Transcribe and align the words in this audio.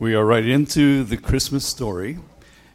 We 0.00 0.14
are 0.14 0.24
right 0.24 0.46
into 0.46 1.02
the 1.02 1.16
Christmas 1.16 1.66
story, 1.66 2.18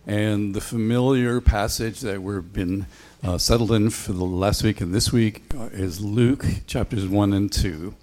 and 0.05 0.53
the 0.53 0.59
familiar 0.59 1.39
passage 1.39 2.01
that 2.01 2.21
we've 2.21 2.51
been 2.51 2.85
uh, 3.23 3.37
settled 3.37 3.71
in 3.71 3.91
for 3.91 4.11
the 4.11 4.25
last 4.25 4.61
week 4.61 4.81
and 4.81 4.93
this 4.93 5.13
week 5.13 5.41
is 5.71 6.01
Luke 6.01 6.45
chapters 6.67 7.07
1 7.07 7.31
and 7.31 7.49
2. 7.49 7.95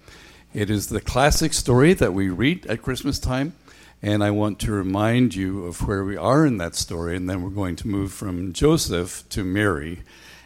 It 0.55 0.71
is 0.71 0.87
the 0.87 1.01
classic 1.01 1.53
story 1.53 1.93
that 1.93 2.15
we 2.15 2.29
read 2.29 2.65
at 2.65 2.81
Christmas 2.81 3.19
time, 3.19 3.53
and 4.01 4.23
I 4.23 4.31
want 4.31 4.57
to 4.61 4.71
remind 4.71 5.35
you 5.35 5.65
of 5.65 5.87
where 5.87 6.03
we 6.03 6.17
are 6.17 6.43
in 6.43 6.57
that 6.57 6.73
story, 6.73 7.15
and 7.15 7.29
then 7.29 7.43
we're 7.43 7.51
going 7.51 7.75
to 7.75 7.87
move 7.87 8.11
from 8.11 8.53
Joseph 8.53 9.23
to 9.29 9.43
Mary 9.43 10.01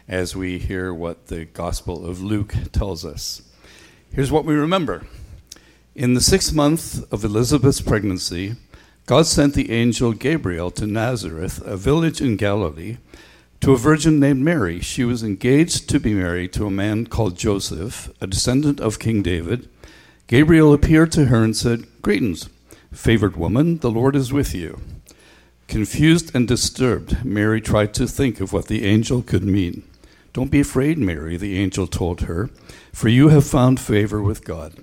as 0.06 0.36
we 0.36 0.58
hear 0.58 0.92
what 0.92 1.28
the 1.28 1.46
Gospel 1.46 2.04
of 2.04 2.20
Luke 2.20 2.54
tells 2.72 3.06
us. 3.06 3.40
Here's 4.12 4.30
what 4.30 4.44
we 4.44 4.54
remember. 4.54 5.06
In 5.94 6.12
the 6.12 6.20
sixth 6.20 6.52
month 6.52 7.10
of 7.10 7.24
Elizabeth's 7.24 7.80
pregnancy, 7.80 8.56
God 9.06 9.26
sent 9.26 9.54
the 9.54 9.70
angel 9.70 10.12
Gabriel 10.12 10.72
to 10.72 10.84
Nazareth, 10.84 11.62
a 11.64 11.76
village 11.76 12.20
in 12.20 12.34
Galilee, 12.34 12.96
to 13.60 13.70
a 13.72 13.76
virgin 13.76 14.18
named 14.18 14.40
Mary. 14.40 14.80
She 14.80 15.04
was 15.04 15.22
engaged 15.22 15.88
to 15.90 16.00
be 16.00 16.12
married 16.12 16.52
to 16.54 16.66
a 16.66 16.72
man 16.72 17.06
called 17.06 17.38
Joseph, 17.38 18.10
a 18.20 18.26
descendant 18.26 18.80
of 18.80 18.98
King 18.98 19.22
David. 19.22 19.68
Gabriel 20.26 20.72
appeared 20.72 21.12
to 21.12 21.26
her 21.26 21.44
and 21.44 21.56
said, 21.56 21.86
Greetings, 22.02 22.48
favored 22.92 23.36
woman, 23.36 23.78
the 23.78 23.92
Lord 23.92 24.16
is 24.16 24.32
with 24.32 24.52
you. 24.52 24.80
Confused 25.68 26.34
and 26.34 26.48
disturbed, 26.48 27.24
Mary 27.24 27.60
tried 27.60 27.94
to 27.94 28.08
think 28.08 28.40
of 28.40 28.52
what 28.52 28.66
the 28.66 28.84
angel 28.84 29.22
could 29.22 29.44
mean. 29.44 29.84
Don't 30.32 30.50
be 30.50 30.58
afraid, 30.58 30.98
Mary, 30.98 31.36
the 31.36 31.56
angel 31.56 31.86
told 31.86 32.22
her, 32.22 32.50
for 32.92 33.08
you 33.08 33.28
have 33.28 33.46
found 33.46 33.78
favor 33.78 34.20
with 34.20 34.44
God. 34.44 34.82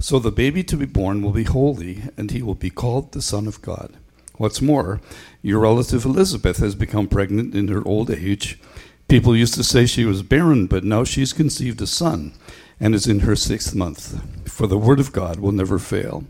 So 0.00 0.18
the 0.18 0.30
baby 0.30 0.62
to 0.64 0.76
be 0.76 0.86
born 0.86 1.22
will 1.22 1.32
be 1.32 1.44
holy, 1.44 2.02
and 2.16 2.30
he 2.30 2.42
will 2.42 2.54
be 2.54 2.70
called 2.70 3.12
the 3.12 3.22
Son 3.22 3.46
of 3.48 3.60
God. 3.62 3.96
What's 4.36 4.62
more, 4.62 5.00
your 5.42 5.58
relative 5.58 6.04
Elizabeth 6.04 6.58
has 6.58 6.76
become 6.76 7.08
pregnant 7.08 7.56
in 7.56 7.66
her 7.68 7.86
old 7.86 8.08
age. 8.08 8.60
People 9.08 9.34
used 9.34 9.54
to 9.54 9.64
say 9.64 9.86
she 9.86 10.04
was 10.04 10.22
barren, 10.22 10.66
but 10.66 10.84
now 10.84 11.02
she's 11.02 11.32
conceived 11.32 11.82
a 11.82 11.86
son 11.86 12.34
and 12.78 12.94
is 12.94 13.08
in 13.08 13.20
her 13.20 13.34
sixth 13.34 13.74
month. 13.74 14.22
For 14.48 14.68
the 14.68 14.78
word 14.78 15.00
of 15.00 15.12
God 15.12 15.40
will 15.40 15.50
never 15.50 15.80
fail. 15.80 16.24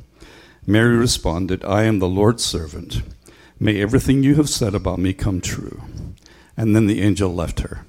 Mary 0.67 0.97
responded, 0.97 1.63
I 1.65 1.83
am 1.83 1.99
the 1.99 2.09
Lord's 2.09 2.45
servant. 2.45 3.03
May 3.61 3.83
everything 3.83 4.23
you 4.23 4.37
have 4.37 4.49
said 4.49 4.75
about 4.75 4.99
me 4.99 5.13
come 5.13 5.43
true. 5.43 5.83
And 6.57 6.75
then 6.75 6.87
the 6.87 7.03
angel 7.03 7.35
left 7.35 7.61
her. 7.61 7.85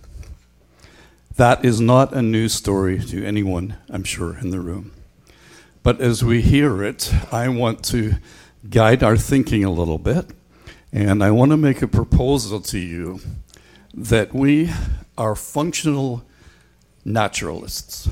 That 1.38 1.64
is 1.64 1.80
not 1.80 2.14
a 2.14 2.22
news 2.22 2.54
story 2.54 3.00
to 3.00 3.26
anyone, 3.26 3.78
I'm 3.90 4.04
sure, 4.04 4.38
in 4.38 4.50
the 4.50 4.60
room. 4.60 4.92
But 5.82 6.02
as 6.02 6.24
we 6.24 6.42
hear 6.42 6.84
it, 6.84 7.12
I 7.32 7.48
want 7.50 7.84
to 7.86 8.16
guide 8.70 9.02
our 9.04 9.16
thinking 9.16 9.64
a 9.64 9.72
little 9.72 9.98
bit. 9.98 10.32
And 10.92 11.24
I 11.24 11.32
want 11.32 11.52
to 11.52 11.58
make 11.58 11.82
a 11.82 11.88
proposal 11.88 12.60
to 12.62 12.80
you 12.80 13.20
that 13.94 14.34
we 14.34 14.72
are 15.18 15.36
functional 15.36 16.26
naturalists. 17.06 18.10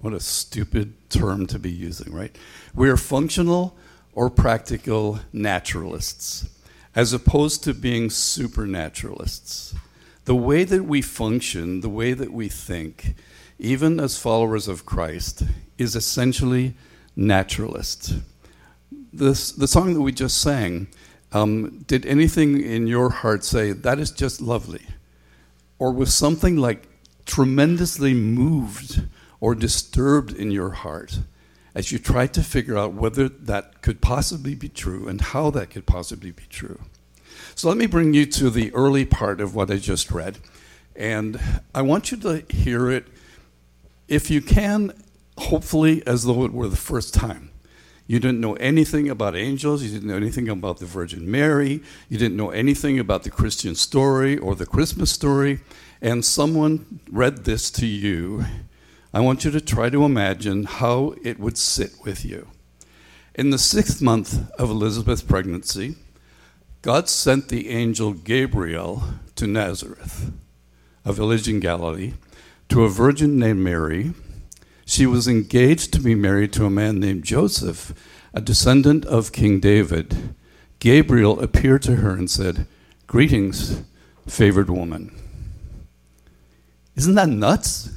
What 0.00 0.12
a 0.12 0.20
stupid 0.20 1.10
term 1.10 1.46
to 1.46 1.58
be 1.58 1.70
using, 1.70 2.12
right? 2.12 2.36
We 2.74 2.88
are 2.88 2.96
functional 2.96 3.76
or 4.12 4.30
practical 4.30 5.20
naturalists, 5.32 6.48
as 6.94 7.12
opposed 7.12 7.64
to 7.64 7.74
being 7.74 8.10
supernaturalists. 8.10 9.74
The 10.26 10.34
way 10.34 10.64
that 10.64 10.84
we 10.84 11.02
function, 11.02 11.80
the 11.80 11.88
way 11.88 12.12
that 12.12 12.32
we 12.32 12.48
think, 12.48 13.14
even 13.58 13.98
as 13.98 14.18
followers 14.18 14.68
of 14.68 14.86
Christ, 14.86 15.42
is 15.78 15.96
essentially 15.96 16.74
naturalist. 17.20 18.14
This, 19.12 19.52
the 19.52 19.68
song 19.68 19.92
that 19.94 20.00
we 20.00 20.10
just 20.10 20.40
sang, 20.40 20.88
um, 21.32 21.84
did 21.86 22.06
anything 22.06 22.60
in 22.60 22.86
your 22.86 23.10
heart 23.10 23.44
say, 23.44 23.72
that 23.72 23.98
is 23.98 24.10
just 24.10 24.40
lovely? 24.40 24.86
Or 25.78 25.92
was 25.92 26.14
something 26.14 26.56
like 26.56 26.88
tremendously 27.26 28.14
moved 28.14 29.02
or 29.38 29.54
disturbed 29.54 30.32
in 30.32 30.50
your 30.50 30.70
heart 30.70 31.20
as 31.74 31.92
you 31.92 31.98
tried 31.98 32.34
to 32.34 32.42
figure 32.42 32.76
out 32.76 32.94
whether 32.94 33.28
that 33.28 33.82
could 33.82 34.00
possibly 34.00 34.54
be 34.54 34.68
true 34.68 35.06
and 35.06 35.20
how 35.20 35.50
that 35.50 35.70
could 35.70 35.86
possibly 35.86 36.30
be 36.30 36.44
true? 36.48 36.80
So 37.54 37.68
let 37.68 37.76
me 37.76 37.86
bring 37.86 38.14
you 38.14 38.26
to 38.26 38.48
the 38.48 38.72
early 38.74 39.04
part 39.04 39.40
of 39.40 39.54
what 39.54 39.70
I 39.70 39.76
just 39.76 40.10
read. 40.10 40.38
And 40.96 41.38
I 41.74 41.82
want 41.82 42.10
you 42.10 42.16
to 42.18 42.44
hear 42.48 42.90
it, 42.90 43.06
if 44.08 44.30
you 44.30 44.40
can, 44.40 44.92
hopefully 45.40 46.02
as 46.06 46.24
though 46.24 46.44
it 46.44 46.52
were 46.52 46.68
the 46.68 46.76
first 46.76 47.14
time. 47.14 47.50
You 48.06 48.18
didn't 48.18 48.40
know 48.40 48.54
anything 48.54 49.08
about 49.08 49.36
angels, 49.36 49.82
you 49.82 49.90
didn't 49.90 50.08
know 50.08 50.16
anything 50.16 50.48
about 50.48 50.78
the 50.78 50.86
Virgin 50.86 51.30
Mary, 51.30 51.80
you 52.08 52.18
didn't 52.18 52.36
know 52.36 52.50
anything 52.50 52.98
about 52.98 53.22
the 53.22 53.30
Christian 53.30 53.74
story 53.74 54.36
or 54.36 54.54
the 54.54 54.66
Christmas 54.66 55.12
story, 55.12 55.60
and 56.02 56.24
someone 56.24 57.00
read 57.10 57.44
this 57.44 57.70
to 57.70 57.86
you. 57.86 58.44
I 59.14 59.20
want 59.20 59.44
you 59.44 59.50
to 59.52 59.60
try 59.60 59.90
to 59.90 60.04
imagine 60.04 60.64
how 60.64 61.14
it 61.22 61.38
would 61.38 61.56
sit 61.56 61.92
with 62.04 62.24
you. 62.24 62.48
In 63.34 63.50
the 63.50 63.58
sixth 63.58 64.02
month 64.02 64.50
of 64.58 64.70
Elizabeth's 64.70 65.22
pregnancy, 65.22 65.94
God 66.82 67.08
sent 67.08 67.48
the 67.48 67.70
angel 67.70 68.12
Gabriel 68.12 69.04
to 69.36 69.46
Nazareth, 69.46 70.32
a 71.04 71.12
village 71.12 71.48
in 71.48 71.60
Galilee, 71.60 72.14
to 72.70 72.84
a 72.84 72.88
virgin 72.88 73.38
named 73.38 73.60
Mary 73.60 74.14
she 74.90 75.06
was 75.06 75.28
engaged 75.28 75.92
to 75.92 76.00
be 76.00 76.16
married 76.16 76.52
to 76.52 76.66
a 76.66 76.70
man 76.70 76.98
named 76.98 77.22
Joseph, 77.22 77.94
a 78.34 78.40
descendant 78.40 79.04
of 79.06 79.30
King 79.30 79.60
David. 79.60 80.34
Gabriel 80.80 81.38
appeared 81.38 81.82
to 81.82 81.96
her 81.96 82.10
and 82.10 82.28
said, 82.28 82.66
Greetings, 83.06 83.82
favored 84.26 84.68
woman. 84.68 85.14
Isn't 86.96 87.14
that 87.14 87.28
nuts? 87.28 87.92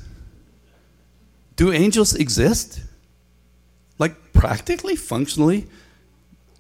Do 1.56 1.72
angels 1.72 2.14
exist? 2.14 2.84
Like, 3.98 4.32
practically, 4.32 4.96
functionally, 4.96 5.66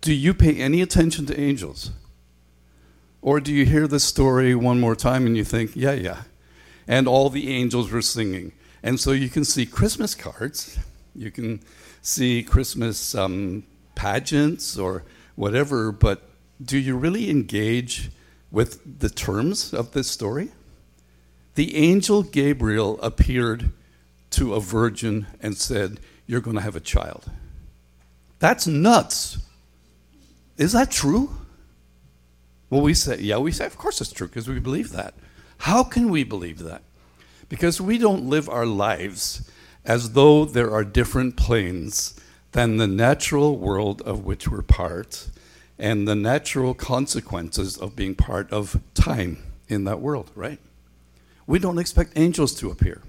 do 0.01 0.11
you 0.11 0.33
pay 0.33 0.55
any 0.55 0.81
attention 0.81 1.27
to 1.27 1.39
angels? 1.39 1.91
Or 3.21 3.39
do 3.39 3.53
you 3.53 3.67
hear 3.67 3.87
this 3.87 4.03
story 4.03 4.55
one 4.55 4.79
more 4.79 4.95
time 4.95 5.27
and 5.27 5.37
you 5.37 5.43
think, 5.43 5.75
yeah, 5.75 5.93
yeah. 5.93 6.23
And 6.87 7.07
all 7.07 7.29
the 7.29 7.53
angels 7.53 7.91
were 7.91 8.01
singing. 8.01 8.53
And 8.83 8.99
so 8.99 9.11
you 9.11 9.29
can 9.29 9.45
see 9.45 9.65
Christmas 9.65 10.13
cards, 10.13 10.77
you 11.15 11.31
can 11.31 11.61
see 12.01 12.43
Christmas 12.43 13.15
um, 13.15 13.63
pageants 13.95 14.77
or 14.77 15.03
whatever, 15.35 15.91
but 15.91 16.21
do 16.61 16.77
you 16.77 16.97
really 16.97 17.29
engage 17.29 18.11
with 18.51 18.99
the 18.99 19.09
terms 19.09 19.73
of 19.73 19.91
this 19.91 20.11
story? 20.11 20.49
The 21.55 21.75
angel 21.77 22.23
Gabriel 22.23 22.99
appeared 23.01 23.71
to 24.31 24.53
a 24.53 24.59
virgin 24.59 25.27
and 25.39 25.57
said, 25.57 25.99
You're 26.25 26.41
going 26.41 26.55
to 26.57 26.61
have 26.61 26.75
a 26.75 26.81
child. 26.81 27.31
That's 28.39 28.67
nuts. 28.67 29.37
Is 30.57 30.73
that 30.73 30.91
true? 30.91 31.31
Well, 32.69 32.81
we 32.81 32.93
say, 32.93 33.19
yeah, 33.19 33.37
we 33.37 33.51
say, 33.51 33.65
of 33.65 33.77
course 33.77 34.01
it's 34.01 34.11
true 34.11 34.27
because 34.27 34.47
we 34.47 34.59
believe 34.59 34.91
that. 34.91 35.13
How 35.59 35.83
can 35.83 36.09
we 36.09 36.23
believe 36.23 36.59
that? 36.59 36.81
Because 37.53 37.79
we 37.79 37.99
don't 37.99 38.27
live 38.27 38.49
our 38.49 38.65
lives 38.65 39.47
as 39.85 40.13
though 40.13 40.43
there 40.43 40.71
are 40.71 40.83
different 40.83 41.37
planes 41.37 42.19
than 42.51 42.77
the 42.77 42.87
natural 42.87 43.59
world 43.59 44.01
of 44.01 44.25
which 44.25 44.47
we're 44.47 44.63
part 44.63 45.29
and 45.77 46.07
the 46.07 46.15
natural 46.15 46.73
consequences 46.73 47.77
of 47.77 47.95
being 47.95 48.15
part 48.15 48.51
of 48.51 48.81
time 48.95 49.37
in 49.67 49.83
that 49.83 49.99
world, 50.01 50.31
right? 50.33 50.57
We 51.45 51.59
don't 51.59 51.77
expect 51.77 52.13
angels 52.15 52.55
to 52.55 52.71
appear. 52.71 53.03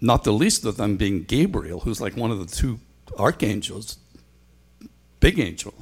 Not 0.00 0.24
the 0.24 0.32
least 0.32 0.64
of 0.64 0.76
them 0.76 0.96
being 0.96 1.22
Gabriel, 1.22 1.78
who's 1.78 2.00
like 2.00 2.16
one 2.16 2.32
of 2.32 2.40
the 2.40 2.56
two 2.56 2.80
archangels, 3.16 3.98
big 5.20 5.38
angel. 5.38 5.74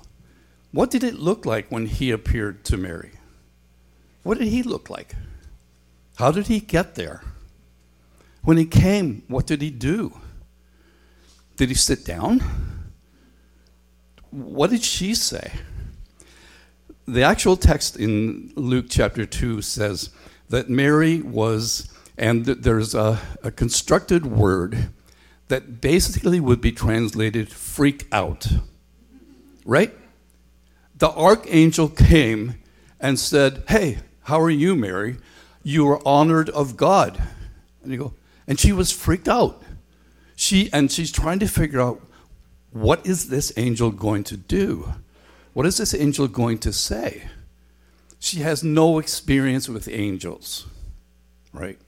What 0.73 0.91
did 0.91 1.03
it 1.03 1.15
look 1.15 1.47
like 1.47 1.71
when 1.71 1.87
he 1.87 2.11
appeared 2.11 2.67
to 2.67 2.77
Mary? 2.77 3.13
What 4.25 4.37
did 4.37 4.49
he 4.49 4.63
look 4.63 4.91
like? 4.91 5.15
How 6.19 6.31
did 6.31 6.47
he 6.49 6.61
get 6.61 6.95
there? 6.95 7.23
When 8.43 8.57
he 8.57 8.65
came, 8.65 9.23
what 9.29 9.47
did 9.47 9.63
he 9.63 9.71
do? 9.71 10.21
Did 11.57 11.69
he 11.69 11.75
sit 11.75 12.05
down? 12.05 12.41
What 14.31 14.71
did 14.71 14.83
she 14.83 15.15
say? 15.15 15.53
the 17.09 17.23
actual 17.23 17.57
text 17.57 17.97
in 17.97 18.53
Luke 18.55 18.87
chapter 18.91 19.25
2 19.25 19.63
says 19.63 20.11
that 20.51 20.69
Mary 20.69 21.23
was, 21.23 21.89
and 22.19 22.45
there's 22.45 22.95
a, 22.95 23.19
a 23.43 23.51
constructed 23.51 24.27
word 24.27 24.91
that 25.49 25.81
basically 25.81 26.39
would 26.39 26.61
be 26.61 26.71
translated 26.71 27.49
freak 27.49 28.07
out. 28.13 28.47
Right? 29.65 29.97
The 30.97 31.11
archangel 31.11 31.89
came 31.89 32.57
and 33.01 33.19
said, 33.19 33.65
Hey, 33.69 34.01
how 34.25 34.39
are 34.41 34.51
you, 34.51 34.77
Mary? 34.77 35.17
You 35.69 35.87
are 35.89 36.01
honored 36.09 36.49
of 36.49 36.79
God. 36.79 37.23
And 37.83 37.93
you 37.93 37.99
go, 37.99 38.15
and 38.47 38.59
she 38.59 38.73
was 38.73 38.91
freaked 38.91 39.29
out. 39.29 39.63
She 40.35 40.71
and 40.73 40.91
she's 40.91 41.13
trying 41.13 41.41
to 41.41 41.47
figure 41.47 41.79
out 41.79 42.01
what 42.71 43.05
is 43.07 43.29
this 43.29 43.53
angel 43.59 43.91
going 43.91 44.25
to 44.25 44.39
do? 44.39 44.95
What 45.53 45.67
is 45.67 45.77
this 45.77 45.93
angel 45.93 46.27
going 46.27 46.57
to 46.61 46.73
say? 46.73 47.29
She 48.19 48.39
has 48.39 48.65
no 48.65 48.99
experience 48.99 49.69
with 49.69 49.89
angels, 49.89 50.67
right? 51.53 51.79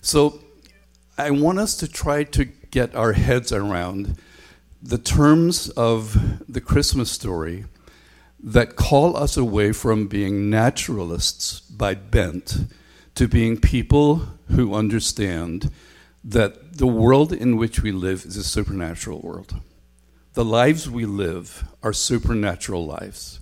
So 0.00 0.40
I 1.16 1.30
want 1.30 1.60
us 1.60 1.76
to 1.76 1.86
try 1.86 2.24
to 2.24 2.46
get 2.72 2.96
our 2.96 3.12
heads 3.12 3.52
around 3.52 4.18
the 4.82 4.98
terms 4.98 5.68
of 5.70 6.42
the 6.52 6.60
Christmas 6.60 7.12
story 7.12 7.66
that 8.42 8.76
call 8.76 9.16
us 9.16 9.36
away 9.36 9.72
from 9.72 10.08
being 10.08 10.50
naturalists 10.50 11.60
by 11.60 11.94
bent 11.94 12.66
to 13.14 13.28
being 13.28 13.58
people 13.58 14.26
who 14.48 14.74
understand 14.74 15.70
that 16.24 16.78
the 16.78 16.86
world 16.86 17.32
in 17.32 17.56
which 17.56 17.82
we 17.82 17.92
live 17.92 18.24
is 18.24 18.36
a 18.36 18.44
supernatural 18.44 19.20
world. 19.20 19.54
The 20.34 20.44
lives 20.44 20.88
we 20.88 21.04
live 21.04 21.64
are 21.82 21.92
supernatural 21.92 22.86
lives. 22.86 23.40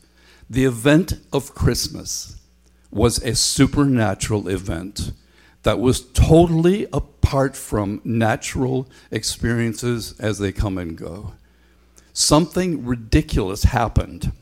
The 0.49 0.65
event 0.65 1.15
of 1.33 1.55
Christmas 1.55 2.37
was 2.91 3.23
a 3.23 3.37
supernatural 3.37 4.49
event 4.49 5.13
that 5.63 5.79
was 5.79 6.01
totally 6.13 6.87
apart 6.93 7.55
from 7.57 8.01
natural 8.03 8.89
experiences 9.11 10.19
as 10.19 10.39
they 10.39 10.53
come 10.53 10.79
and 10.79 10.97
go. 10.97 11.35
Something 12.13 12.85
ridiculous 12.85 13.65
happened 13.65 14.33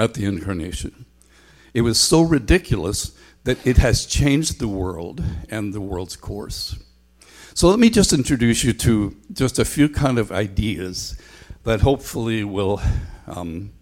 at 0.00 0.14
the 0.14 0.24
incarnation. 0.24 1.06
It 1.74 1.82
was 1.82 2.00
so 2.00 2.22
ridiculous 2.22 3.12
that 3.44 3.64
it 3.66 3.78
has 3.78 4.06
changed 4.06 4.58
the 4.58 4.68
world 4.68 5.22
and 5.48 5.72
the 5.72 5.80
world's 5.80 6.16
course. 6.16 6.78
So 7.54 7.68
let 7.68 7.78
me 7.78 7.90
just 7.90 8.12
introduce 8.12 8.64
you 8.64 8.72
to 8.74 9.16
just 9.32 9.58
a 9.58 9.64
few 9.64 9.88
kind 9.88 10.18
of 10.18 10.30
ideas 10.32 11.18
that 11.64 11.80
hopefully 11.80 12.44
will 12.44 12.80
um, 13.26 13.72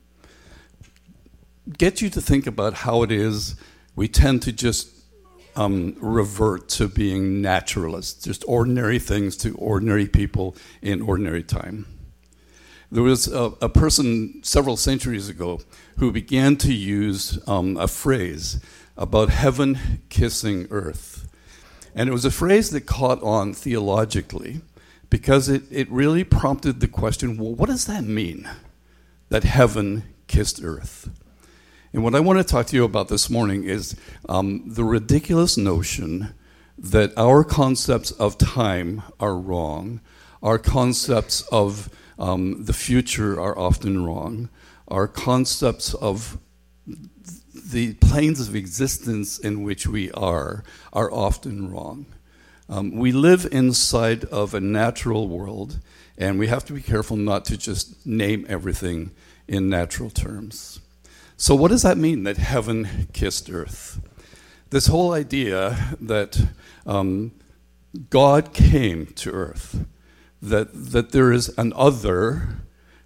get 1.77 2.01
you 2.01 2.11
to 2.11 2.21
think 2.21 2.47
about 2.47 2.75
how 2.75 3.03
it 3.03 3.13
is 3.13 3.57
we 3.95 4.09
tend 4.09 4.43
to 4.43 4.53
just 4.53 4.91
um, 5.57 5.97
revert 5.99 6.69
to 6.69 6.87
being 6.87 7.43
naturalists, 7.43 8.25
just 8.25 8.45
ordinary 8.47 9.01
things 9.01 9.37
to 9.39 9.55
ordinary 9.57 10.07
people 10.07 10.55
in 10.81 11.03
ordinary 11.03 11.43
time. 11.43 11.85
There 12.93 13.03
was 13.03 13.27
a, 13.27 13.53
a 13.61 13.69
person 13.69 14.41
several 14.45 14.77
centuries 14.77 15.29
ago 15.29 15.61
who 15.99 16.13
began 16.13 16.57
to 16.57 16.73
use 16.73 17.39
um, 17.49 17.77
a 17.77 17.89
phrase 17.89 18.61
about 18.97 19.31
heaven 19.31 20.03
kissing 20.09 20.67
earth. 20.71 21.29
And 21.95 22.09
it 22.09 22.13
was 22.13 22.25
a 22.25 22.31
phrase 22.31 22.71
that 22.71 22.83
caught 22.83 23.23
on 23.23 23.53
theologically 23.53 24.61
because 25.11 25.49
it, 25.49 25.63
it 25.71 25.91
really 25.91 26.25
prompted 26.25 26.81
the 26.81 26.89
question 26.89 27.37
well, 27.37 27.55
what 27.55 27.69
does 27.69 27.87
that 27.87 28.05
mean 28.05 28.49
that 29.29 29.45
heaven 29.45 30.05
kissed 30.27 30.61
earth? 30.63 31.11
And 31.93 32.05
what 32.05 32.15
I 32.15 32.21
want 32.21 32.39
to 32.39 32.45
talk 32.45 32.67
to 32.67 32.77
you 32.77 32.85
about 32.85 33.09
this 33.09 33.31
morning 33.31 33.65
is 33.65 33.97
um, 34.29 34.63
the 34.67 34.85
ridiculous 34.85 35.57
notion 35.57 36.35
that 36.77 37.13
our 37.17 37.43
concepts 37.43 38.13
of 38.13 38.39
time 38.39 39.03
are 39.19 39.37
wrong, 39.37 40.01
our 40.43 40.59
concepts 40.59 41.41
of 41.51 41.89
um, 42.19 42.65
the 42.65 42.73
future 42.73 43.41
are 43.41 43.59
often 43.59 44.05
wrong, 44.05 44.49
our 44.89 45.07
concepts 45.07 45.95
of 45.95 46.39
the 47.55 47.95
planes 47.95 48.49
of 48.49 48.57
existence 48.57 49.39
in 49.39 49.63
which 49.63 49.87
we 49.87 50.11
are 50.13 50.65
are 50.93 51.13
often 51.13 51.71
wrong. 51.71 52.07
Um, 52.69 52.93
we 52.93 53.13
live 53.13 53.47
inside 53.51 54.25
of 54.25 54.55
a 54.55 54.61
natural 54.61 55.29
world, 55.29 55.79
and 56.17 56.39
we 56.39 56.49
have 56.49 56.65
to 56.67 56.73
be 56.73 56.83
careful 56.83 57.17
not 57.17 57.45
to 57.47 57.57
just 57.57 58.07
name 58.07 58.45
everything 58.49 59.13
in 59.47 59.69
natural 59.71 60.11
terms. 60.11 60.81
So, 61.37 61.55
what 61.55 61.71
does 61.71 61.83
that 61.83 61.97
mean 61.97 62.25
that 62.25 62.37
heaven 62.37 63.09
kissed 63.13 63.51
earth? 63.51 64.01
This 64.71 64.87
whole 64.87 65.13
idea 65.13 65.97
that 66.01 66.49
um, 66.87 67.33
God 68.11 68.53
came 68.53 69.07
to 69.07 69.31
earth, 69.31 69.87
that, 70.43 70.69
that 70.93 71.13
there 71.13 71.33
is 71.33 71.49
an 71.57 71.73
other 71.75 72.59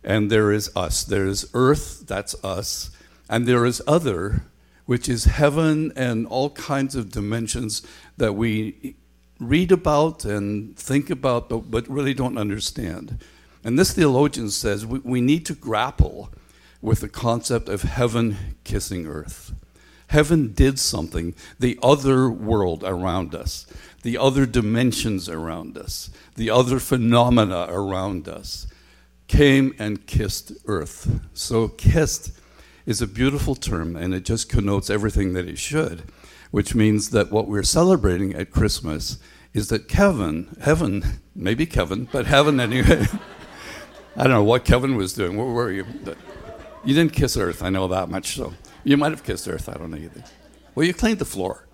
and 0.05 0.31
there 0.31 0.53
is 0.53 0.71
us. 0.75 1.05
There 1.05 1.27
is 1.27 1.49
earth, 1.55 2.07
that's 2.07 2.35
us, 2.45 2.91
and 3.29 3.47
there 3.47 3.65
is 3.65 3.83
other, 3.87 4.43
which 4.87 5.09
is 5.09 5.25
heaven 5.25 5.93
and 5.97 6.27
all 6.27 6.51
kinds 6.51 6.95
of 6.95 7.11
dimensions 7.11 7.83
that 8.17 8.35
we 8.35 8.97
read 9.39 9.73
about 9.73 10.25
and 10.25 10.77
think 10.77 11.11
about, 11.11 11.49
but, 11.49 11.71
but 11.71 11.89
really 11.89 12.15
don't 12.15 12.39
understand. 12.39 13.23
And 13.65 13.79
this 13.79 13.93
theologian 13.93 14.51
says 14.51 14.85
we, 14.85 14.99
we 15.01 15.21
need 15.21 15.47
to 15.47 15.55
grapple 15.55 16.31
with 16.81 17.01
the 17.01 17.09
concept 17.09 17.69
of 17.69 17.83
heaven 17.83 18.37
kissing 18.65 19.07
earth. 19.07 19.55
Heaven 20.09 20.53
did 20.53 20.79
something, 20.79 21.35
the 21.59 21.79
other 21.83 22.29
world 22.29 22.85
around 22.85 23.35
us, 23.35 23.67
the 24.03 24.19
other 24.19 24.45
dimensions 24.45 25.29
around 25.29 25.79
us, 25.79 26.11
the 26.35 26.51
other 26.51 26.79
phenomena 26.79 27.67
around 27.71 28.29
us 28.29 28.67
came 29.33 29.75
and 29.79 30.07
kissed 30.07 30.53
earth. 30.67 31.21
So, 31.33 31.69
kissed 31.69 32.39
is 32.85 33.01
a 33.01 33.07
beautiful 33.07 33.55
term, 33.55 33.97
and 33.97 34.13
it 34.13 34.27
just 34.27 34.51
connotes 34.51 34.91
everything 34.91 35.33
that 35.33 35.49
it 35.49 35.59
should, 35.59 36.03
which 36.51 36.75
means 36.75 37.11
that 37.11 37.33
what 37.33 37.49
we're 37.49 37.63
celebrating 37.63 38.35
at 38.35 38.51
Christmas 38.51 39.19
is 39.55 39.69
that 39.69 39.89
Kevin, 39.89 40.55
heaven, 40.61 41.21
maybe 41.35 41.65
Kevin, 41.65 42.09
but 42.13 42.27
heaven 42.27 42.61
anyway. 42.61 43.07
I 44.17 44.25
don't 44.25 44.33
know 44.33 44.45
what 44.45 44.67
Kevin 44.67 44.97
was 44.97 45.15
doing. 45.15 45.39
Where 45.39 45.47
were 45.47 45.73
you? 45.73 45.87
You 46.85 46.95
didn't 46.95 47.15
kiss 47.15 47.39
Earth, 47.39 47.63
I 47.63 47.71
know 47.71 47.89
that 47.89 48.11
much. 48.11 48.37
So 48.37 48.53
you 48.85 48.99
might 48.99 49.13
have 49.13 49.25
kissed 49.25 49.49
Earth. 49.49 49.67
I 49.67 49.75
don't 49.75 49.91
know 49.91 49.97
either. 49.97 50.25
Well, 50.75 50.87
you 50.87 50.93
cleaned 50.93 51.21
the 51.21 51.25
floor. 51.25 51.67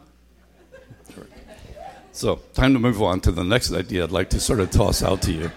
So, 2.12 2.36
time 2.54 2.72
to 2.74 2.78
move 2.78 3.02
on 3.02 3.20
to 3.22 3.32
the 3.32 3.44
next 3.44 3.72
idea 3.72 4.04
I'd 4.04 4.12
like 4.12 4.30
to 4.30 4.40
sort 4.40 4.60
of 4.60 4.70
toss 4.70 5.02
out 5.02 5.22
to 5.22 5.32
you. 5.32 5.50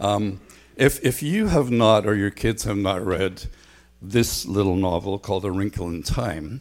Um, 0.00 0.40
if, 0.76 1.02
if 1.04 1.22
you 1.22 1.46
have 1.46 1.70
not, 1.70 2.06
or 2.06 2.14
your 2.14 2.30
kids 2.30 2.64
have 2.64 2.76
not 2.76 3.04
read 3.04 3.44
this 4.02 4.44
little 4.44 4.76
novel 4.76 5.18
called 5.18 5.44
A 5.44 5.50
Wrinkle 5.50 5.88
in 5.88 6.02
Time, 6.02 6.60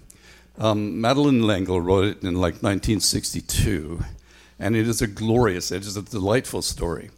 um, 0.57 1.01
Madeleine 1.01 1.45
L'Engle 1.45 1.81
wrote 1.81 2.05
it 2.05 2.23
in 2.23 2.35
like 2.35 2.63
1962, 2.63 4.03
and 4.57 4.75
it 4.75 4.87
is 4.87 5.01
a 5.01 5.07
glorious, 5.07 5.71
it 5.71 5.85
is 5.85 5.97
a 5.97 6.01
delightful 6.01 6.61
story. 6.61 7.09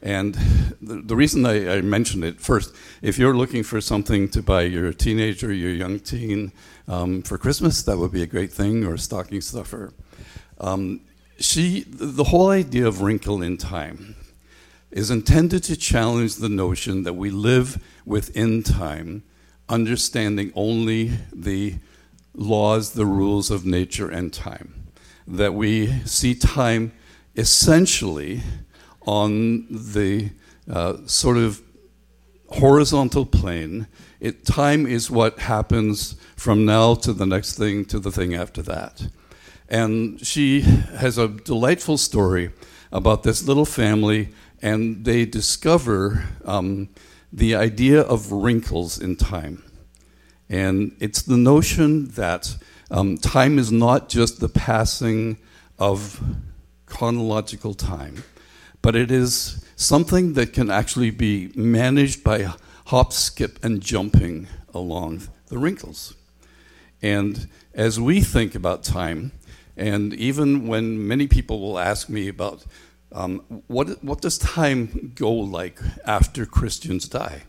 And 0.00 0.34
the, 0.80 1.02
the 1.04 1.16
reason 1.16 1.44
I, 1.44 1.78
I, 1.78 1.80
mentioned 1.82 2.24
it 2.24 2.40
first, 2.40 2.74
if 3.02 3.18
you're 3.18 3.36
looking 3.36 3.62
for 3.62 3.80
something 3.80 4.28
to 4.30 4.42
buy 4.42 4.62
your 4.62 4.92
teenager, 4.92 5.52
your 5.52 5.72
young 5.72 5.98
teen 5.98 6.52
um, 6.86 7.22
for 7.22 7.36
Christmas, 7.36 7.82
that 7.82 7.98
would 7.98 8.12
be 8.12 8.22
a 8.22 8.26
great 8.26 8.52
thing, 8.52 8.84
or 8.84 8.94
a 8.94 8.98
stocking 8.98 9.40
stuffer. 9.40 9.92
Um, 10.60 11.00
she, 11.38 11.84
the 11.86 12.24
whole 12.24 12.48
idea 12.50 12.86
of 12.86 13.02
wrinkle 13.02 13.42
in 13.42 13.56
time 13.56 14.14
is 14.90 15.10
intended 15.10 15.62
to 15.64 15.76
challenge 15.76 16.36
the 16.36 16.48
notion 16.48 17.02
that 17.02 17.14
we 17.14 17.30
live 17.30 17.82
within 18.04 18.62
time, 18.62 19.22
understanding 19.68 20.52
only 20.54 21.12
the 21.32 21.74
laws, 22.34 22.92
the 22.92 23.06
rules 23.06 23.50
of 23.50 23.66
nature 23.66 24.08
and 24.08 24.32
time. 24.32 24.86
That 25.26 25.54
we 25.54 25.88
see 26.04 26.34
time 26.34 26.92
essentially 27.36 28.42
on 29.02 29.66
the 29.70 30.30
uh, 30.70 30.98
sort 31.06 31.36
of 31.36 31.62
horizontal 32.50 33.26
plane. 33.26 33.86
It, 34.20 34.44
time 34.44 34.86
is 34.86 35.10
what 35.10 35.38
happens 35.40 36.16
from 36.36 36.64
now 36.64 36.94
to 36.96 37.12
the 37.12 37.26
next 37.26 37.56
thing 37.58 37.84
to 37.86 37.98
the 37.98 38.10
thing 38.10 38.34
after 38.34 38.62
that. 38.62 39.08
And 39.68 40.24
she 40.26 40.62
has 40.62 41.18
a 41.18 41.28
delightful 41.28 41.98
story 41.98 42.50
about 42.90 43.22
this 43.22 43.46
little 43.46 43.66
family, 43.66 44.30
and 44.62 45.04
they 45.04 45.24
discover 45.24 46.24
um, 46.44 46.88
the 47.32 47.54
idea 47.54 48.00
of 48.00 48.32
wrinkles 48.32 48.98
in 48.98 49.16
time. 49.16 49.62
And 50.48 50.96
it's 50.98 51.22
the 51.22 51.36
notion 51.36 52.08
that 52.12 52.56
um, 52.90 53.18
time 53.18 53.58
is 53.58 53.70
not 53.70 54.08
just 54.08 54.40
the 54.40 54.48
passing 54.48 55.38
of 55.78 56.20
chronological 56.86 57.74
time, 57.74 58.24
but 58.80 58.96
it 58.96 59.10
is 59.10 59.64
something 59.76 60.32
that 60.32 60.52
can 60.52 60.70
actually 60.70 61.10
be 61.10 61.52
managed 61.54 62.24
by 62.24 62.52
hop, 62.86 63.12
skip, 63.12 63.62
and 63.62 63.82
jumping 63.82 64.48
along 64.72 65.28
the 65.48 65.58
wrinkles. 65.58 66.14
And 67.02 67.48
as 67.74 68.00
we 68.00 68.22
think 68.22 68.54
about 68.54 68.82
time, 68.82 69.32
and 69.76 70.12
even 70.14 70.66
when 70.66 71.06
many 71.06 71.28
people 71.28 71.60
will 71.60 71.78
ask 71.78 72.08
me 72.08 72.28
about 72.28 72.64
um, 73.12 73.62
what, 73.66 74.02
what 74.04 74.20
does 74.20 74.38
time 74.38 75.12
go 75.14 75.32
like 75.32 75.80
after 76.04 76.44
Christians 76.44 77.08
die? 77.08 77.44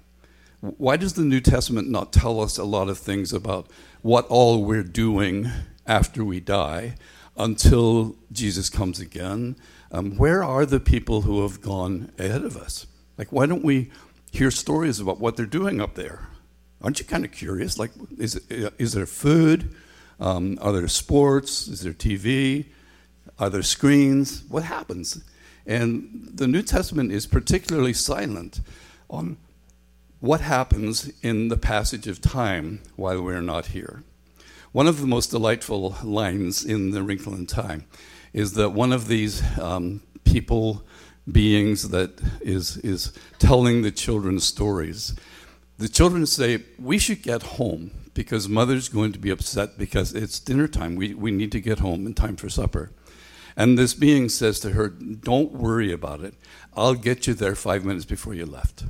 Why 0.62 0.98
does 0.98 1.14
the 1.14 1.24
New 1.24 1.40
Testament 1.40 1.90
not 1.90 2.12
tell 2.12 2.42
us 2.42 2.58
a 2.58 2.64
lot 2.64 2.90
of 2.90 2.98
things 2.98 3.32
about 3.32 3.68
what 4.02 4.26
all 4.28 4.64
we're 4.64 4.84
doing 4.84 5.50
after 5.86 6.24
we 6.24 6.40
die 6.40 6.96
until 7.38 8.16
Jesus 8.32 8.70
comes 8.70 9.00
again? 9.00 9.56
Um, 9.92 10.18
where 10.18 10.44
are 10.44 10.66
the 10.66 10.80
people 10.80 11.22
who 11.22 11.42
have 11.44 11.62
gone 11.62 12.12
ahead 12.20 12.44
of 12.44 12.58
us? 12.58 12.88
Like, 13.18 13.32
why 13.32 13.46
don't 13.46 13.64
we 13.64 13.92
hear 14.32 14.52
stories 14.52 15.00
about 15.00 15.20
what 15.20 15.38
they're 15.38 15.46
doing 15.46 15.82
up 15.82 15.96
there? 15.96 16.28
Aren't 16.82 17.00
you 17.00 17.06
kind 17.06 17.26
of 17.26 17.32
curious? 17.32 17.78
Like, 17.78 17.92
is, 18.18 18.36
is 18.48 18.94
there 18.94 19.06
food? 19.06 19.76
Um, 20.20 20.58
are 20.62 20.72
there 20.72 20.88
sports? 20.88 21.68
Is 21.68 21.82
there 21.82 21.94
TV? 21.94 22.66
Are 23.38 23.50
there 23.50 23.64
screens? 23.64 24.44
What 24.50 24.64
happens? 24.64 25.24
And 25.70 26.32
the 26.34 26.48
New 26.48 26.64
Testament 26.64 27.12
is 27.12 27.28
particularly 27.28 27.94
silent 27.94 28.60
on 29.08 29.38
what 30.20 30.42
happens 30.42 31.12
in 31.22 31.50
the 31.50 31.58
passage 31.58 32.08
of 32.08 32.22
time 32.22 32.82
while 32.96 33.22
we're 33.22 33.40
not 33.40 33.68
here. 33.68 34.04
One 34.72 34.88
of 34.88 35.00
the 35.00 35.06
most 35.06 35.30
delightful 35.30 35.96
lines 36.04 36.66
in 36.66 36.90
The 36.90 37.04
Wrinkle 37.04 37.36
in 37.36 37.46
Time 37.46 37.86
is 38.34 38.54
that 38.54 38.72
one 38.72 38.92
of 38.92 39.08
these 39.08 39.44
um, 39.60 40.02
people, 40.24 40.84
beings 41.32 41.90
that 41.90 42.20
is, 42.42 42.78
is 42.78 43.14
telling 43.38 43.84
the 43.84 43.92
children 43.92 44.40
stories, 44.40 45.16
the 45.78 45.88
children 45.88 46.26
say, 46.26 46.64
We 46.80 46.98
should 46.98 47.22
get 47.22 47.44
home 47.44 47.92
because 48.16 48.50
mother's 48.50 48.90
going 48.90 49.12
to 49.12 49.20
be 49.20 49.30
upset 49.30 49.78
because 49.78 50.16
it's 50.16 50.40
dinner 50.40 50.68
time. 50.68 50.96
We, 50.96 51.14
we 51.14 51.30
need 51.30 51.52
to 51.52 51.62
get 51.62 51.78
home 51.78 52.08
in 52.08 52.16
time 52.16 52.38
for 52.38 52.50
supper. 52.50 52.92
And 53.60 53.78
this 53.78 53.94
being 53.94 54.30
says 54.30 54.62
to 54.62 54.70
her, 54.70 54.88
Don't 54.88 55.52
worry 55.52 55.92
about 55.92 56.22
it. 56.22 56.34
I'll 56.78 56.96
get 56.96 57.28
you 57.28 57.34
there 57.34 57.56
five 57.56 57.84
minutes 57.84 58.06
before 58.06 58.34
you 58.34 58.46
left. 58.46 58.86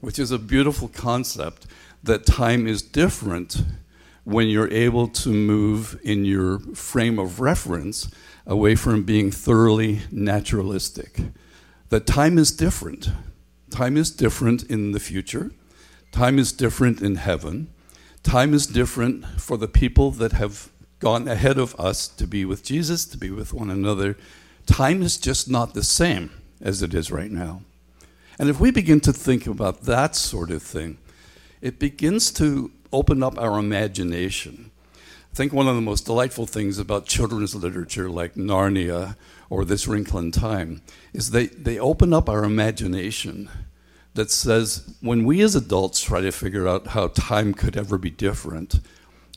Which 0.00 0.18
is 0.18 0.32
a 0.32 0.40
beautiful 0.40 0.88
concept 0.88 1.64
that 2.02 2.26
time 2.26 2.66
is 2.66 2.82
different 2.82 3.62
when 4.24 4.48
you're 4.48 4.72
able 4.72 5.06
to 5.06 5.28
move 5.28 6.00
in 6.02 6.24
your 6.24 6.58
frame 6.74 7.20
of 7.20 7.38
reference 7.38 8.10
away 8.44 8.74
from 8.74 9.04
being 9.04 9.30
thoroughly 9.30 10.00
naturalistic. 10.10 11.20
That 11.90 12.08
time 12.08 12.38
is 12.38 12.50
different. 12.50 13.10
Time 13.70 13.96
is 13.96 14.10
different 14.10 14.64
in 14.64 14.90
the 14.90 15.00
future, 15.00 15.52
time 16.10 16.40
is 16.40 16.50
different 16.50 17.00
in 17.00 17.14
heaven. 17.16 17.72
Time 18.24 18.52
is 18.52 18.66
different 18.66 19.24
for 19.40 19.56
the 19.56 19.68
people 19.68 20.10
that 20.10 20.32
have 20.32 20.70
gone 21.00 21.28
ahead 21.28 21.58
of 21.58 21.78
us 21.78 22.08
to 22.08 22.26
be 22.26 22.44
with 22.44 22.64
Jesus, 22.64 23.04
to 23.06 23.18
be 23.18 23.30
with 23.30 23.52
one 23.52 23.70
another. 23.70 24.16
Time 24.66 25.02
is 25.02 25.16
just 25.16 25.48
not 25.48 25.74
the 25.74 25.82
same 25.82 26.30
as 26.60 26.82
it 26.82 26.94
is 26.94 27.10
right 27.10 27.30
now. 27.30 27.62
And 28.38 28.48
if 28.48 28.60
we 28.60 28.70
begin 28.70 29.00
to 29.00 29.12
think 29.12 29.46
about 29.46 29.82
that 29.82 30.14
sort 30.14 30.50
of 30.50 30.62
thing, 30.62 30.98
it 31.60 31.78
begins 31.78 32.30
to 32.32 32.70
open 32.92 33.22
up 33.22 33.38
our 33.38 33.58
imagination. 33.58 34.70
I 35.32 35.34
think 35.34 35.52
one 35.52 35.68
of 35.68 35.74
the 35.74 35.80
most 35.80 36.06
delightful 36.06 36.46
things 36.46 36.78
about 36.78 37.06
children's 37.06 37.54
literature 37.54 38.08
like 38.08 38.34
Narnia 38.34 39.16
or 39.50 39.64
This 39.64 39.86
Wrinkle 39.86 40.18
in 40.18 40.32
Time 40.32 40.82
is 41.12 41.30
they, 41.30 41.46
they 41.46 41.78
open 41.78 42.12
up 42.12 42.28
our 42.28 42.44
imagination 42.44 43.48
that 44.14 44.30
says 44.30 44.94
when 45.00 45.24
we 45.24 45.40
as 45.42 45.54
adults 45.54 46.00
try 46.00 46.20
to 46.20 46.32
figure 46.32 46.66
out 46.66 46.88
how 46.88 47.08
time 47.08 47.54
could 47.54 47.76
ever 47.76 47.98
be 47.98 48.10
different, 48.10 48.80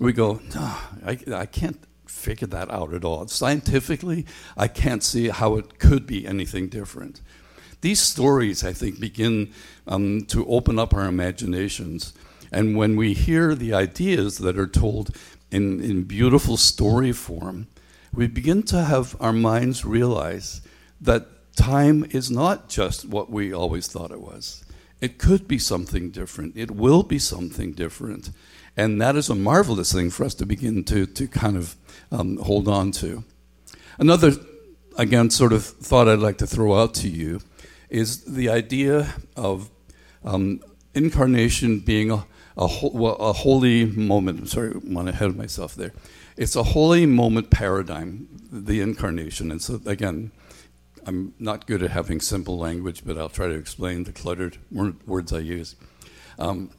we 0.02 0.14
go, 0.14 0.42
no, 0.56 0.76
I, 1.06 1.20
I 1.32 1.46
can't 1.46 1.80
figure 2.08 2.48
that 2.48 2.72
out 2.72 2.92
at 2.92 3.06
all. 3.06 3.28
Scientifically, 3.28 4.26
I 4.58 4.68
can't 4.68 5.04
see 5.04 5.30
how 5.30 5.58
it 5.58 5.78
could 5.78 6.08
be 6.08 6.26
anything 6.26 6.70
different. 6.70 7.22
These 7.82 8.00
stories, 8.00 8.64
I 8.64 8.74
think, 8.74 9.00
begin 9.00 9.54
um, 9.88 10.22
to 10.26 10.46
open 10.48 10.80
up 10.80 10.96
our 10.96 11.06
imaginations. 11.06 12.14
And 12.52 12.76
when 12.76 12.96
we 12.96 13.14
hear 13.14 13.54
the 13.54 13.76
ideas 13.76 14.40
that 14.40 14.58
are 14.58 14.68
told 14.68 15.16
in, 15.52 15.80
in 15.80 16.04
beautiful 16.04 16.58
story 16.58 17.12
form, 17.12 17.68
we 18.12 18.26
begin 18.26 18.64
to 18.64 18.84
have 18.84 19.16
our 19.22 19.34
minds 19.34 19.86
realize 19.86 20.62
that 21.00 21.28
time 21.56 22.06
is 22.10 22.32
not 22.32 22.70
just 22.70 23.06
what 23.06 23.30
we 23.30 23.54
always 23.54 23.88
thought 23.88 24.12
it 24.12 24.22
was. 24.22 24.66
It 25.00 25.20
could 25.20 25.48
be 25.48 25.60
something 25.60 26.10
different. 26.10 26.58
It 26.58 26.72
will 26.72 27.04
be 27.04 27.20
something 27.20 27.74
different. 27.74 28.32
And 28.78 29.02
that 29.02 29.16
is 29.16 29.30
a 29.30 29.36
marvelous 29.36 29.92
thing 29.92 30.10
for 30.10 30.24
us 30.24 30.34
to 30.36 30.46
begin 30.46 30.84
to, 30.86 31.06
to 31.06 31.28
kind 31.28 31.58
of 31.58 31.76
um, 32.12 32.38
hold 32.38 32.68
on 32.68 32.92
to. 32.94 33.24
Another, 33.98 34.32
again, 34.98 35.30
sort 35.30 35.54
of 35.54 35.66
thought 35.66 36.08
I'd 36.08 36.20
like 36.20 36.38
to 36.40 36.48
throw 36.48 36.82
out 36.82 36.94
to 36.96 37.10
you 37.10 37.42
is 37.90 38.24
the 38.24 38.50
idea 38.50 39.14
of 39.36 39.70
um, 40.24 40.62
incarnation 40.96 41.80
being 41.80 42.12
a, 42.12 42.26
a, 42.58 42.68
well, 42.94 43.16
a, 43.16 43.34
holy 43.34 43.86
moment. 43.86 44.40
I'm 44.40 44.48
sorry, 44.48 44.74
I 44.74 44.80
went 44.84 45.10
ahead 45.10 45.30
of 45.30 45.38
myself 45.38 45.76
there. 45.76 45.92
It's 46.38 46.56
a 46.56 46.64
holy 46.64 47.06
moment 47.06 47.50
paradigm, 47.50 48.28
the 48.52 48.80
incarnation. 48.80 49.52
And 49.52 49.62
so, 49.62 49.82
again, 49.86 50.32
I'm 51.06 51.34
not 51.40 51.68
good 51.68 51.84
at 51.84 51.92
having 51.92 52.22
simple 52.22 52.58
language, 52.58 53.04
but 53.06 53.18
I'll 53.18 53.30
try 53.30 53.48
to 53.48 53.56
explain 53.56 54.06
the 54.06 54.14
cluttered 54.14 54.58
words 54.72 55.34
I 55.34 55.40
use. 55.40 55.76
Um, 56.40 56.72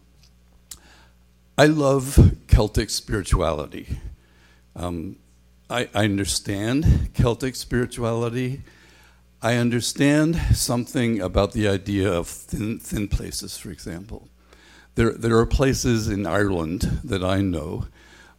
I 1.62 1.66
love 1.66 2.18
Celtic 2.48 2.90
spirituality. 2.90 4.00
Um, 4.74 5.14
I, 5.70 5.88
I, 5.94 6.02
understand 6.02 7.10
Celtic 7.14 7.54
spirituality. 7.54 8.62
I 9.40 9.54
understand 9.54 10.34
something 10.54 11.20
about 11.20 11.52
the 11.52 11.68
idea 11.68 12.12
of 12.12 12.26
thin, 12.26 12.80
thin 12.80 13.06
places, 13.06 13.58
for 13.58 13.70
example. 13.70 14.28
There, 14.96 15.12
there 15.12 15.38
are 15.38 15.46
places 15.46 16.08
in 16.08 16.26
Ireland 16.26 16.98
that 17.04 17.22
I 17.22 17.42
know 17.42 17.86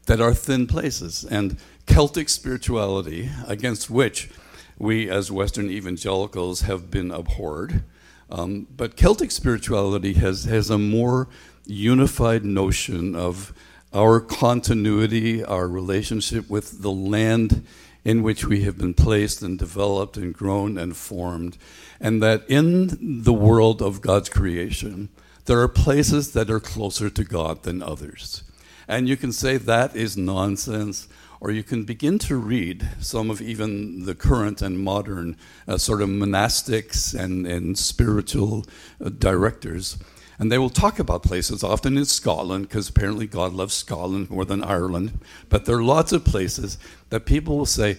that 0.07 0.19
are 0.19 0.33
thin 0.33 0.67
places, 0.67 1.23
and 1.23 1.57
Celtic 1.85 2.27
spirituality, 2.27 3.29
against 3.47 3.89
which 3.89 4.31
we 4.77 5.09
as 5.09 5.31
Western 5.31 5.69
evangelicals 5.69 6.63
have 6.63 6.91
been 6.91 7.09
abhorred, 7.09 7.85
um, 8.29 8.67
but 8.75 8.97
Celtic 8.97 9.31
spirituality 9.31 10.11
has, 10.15 10.43
has 10.43 10.69
a 10.69 10.77
more 10.77 11.29
unified 11.65 12.43
notion 12.43 13.15
of 13.15 13.53
our 13.93 14.19
continuity, 14.19 15.43
our 15.43 15.67
relationship 15.67 16.49
with 16.49 16.81
the 16.81 16.91
land 16.91 17.65
in 18.03 18.23
which 18.23 18.45
we 18.45 18.63
have 18.63 18.77
been 18.77 18.93
placed 18.93 19.41
and 19.41 19.57
developed 19.57 20.17
and 20.17 20.33
grown 20.33 20.77
and 20.77 20.97
formed, 20.97 21.57
and 21.99 22.21
that 22.21 22.43
in 22.49 23.23
the 23.23 23.33
world 23.33 23.81
of 23.81 24.01
God's 24.01 24.29
creation, 24.29 25.09
there 25.45 25.61
are 25.61 25.69
places 25.69 26.33
that 26.33 26.49
are 26.49 26.59
closer 26.59 27.09
to 27.09 27.23
God 27.23 27.63
than 27.63 27.81
others. 27.81 28.43
And 28.87 29.07
you 29.07 29.15
can 29.15 29.31
say 29.31 29.57
that 29.57 29.95
is 29.95 30.17
nonsense, 30.17 31.07
or 31.39 31.51
you 31.51 31.63
can 31.63 31.83
begin 31.83 32.19
to 32.19 32.35
read 32.35 32.89
some 32.99 33.29
of 33.29 33.41
even 33.41 34.05
the 34.05 34.15
current 34.15 34.61
and 34.61 34.79
modern 34.79 35.37
uh, 35.67 35.77
sort 35.77 36.01
of 36.01 36.09
monastics 36.09 37.17
and, 37.17 37.45
and 37.45 37.77
spiritual 37.77 38.65
uh, 39.03 39.09
directors 39.09 39.97
and 40.39 40.51
they 40.51 40.57
will 40.57 40.69
talk 40.69 40.99
about 40.99 41.23
places, 41.23 41.63
often 41.63 41.97
in 41.97 42.05
Scotland, 42.05 42.67
because 42.67 42.89
apparently 42.89 43.27
God 43.27 43.53
loves 43.53 43.73
Scotland 43.73 44.29
more 44.29 44.45
than 44.45 44.63
Ireland. 44.63 45.19
But 45.49 45.65
there 45.65 45.77
are 45.77 45.83
lots 45.83 46.11
of 46.11 46.25
places 46.25 46.77
that 47.09 47.25
people 47.25 47.57
will 47.57 47.65
say, 47.65 47.97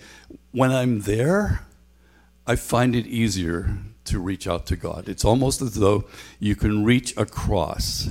when 0.51 0.71
I'm 0.71 1.01
there, 1.03 1.67
I 2.47 2.57
find 2.57 2.95
it 2.95 3.07
easier 3.07 3.79
to 4.05 4.19
reach 4.19 4.47
out 4.47 4.67
to 4.67 4.77
God. 4.77 5.09
It's 5.09 5.25
almost 5.25 5.63
as 5.63 5.75
though 5.75 6.05
you 6.39 6.57
can 6.57 6.85
reach 6.85 7.17
across 7.17 8.09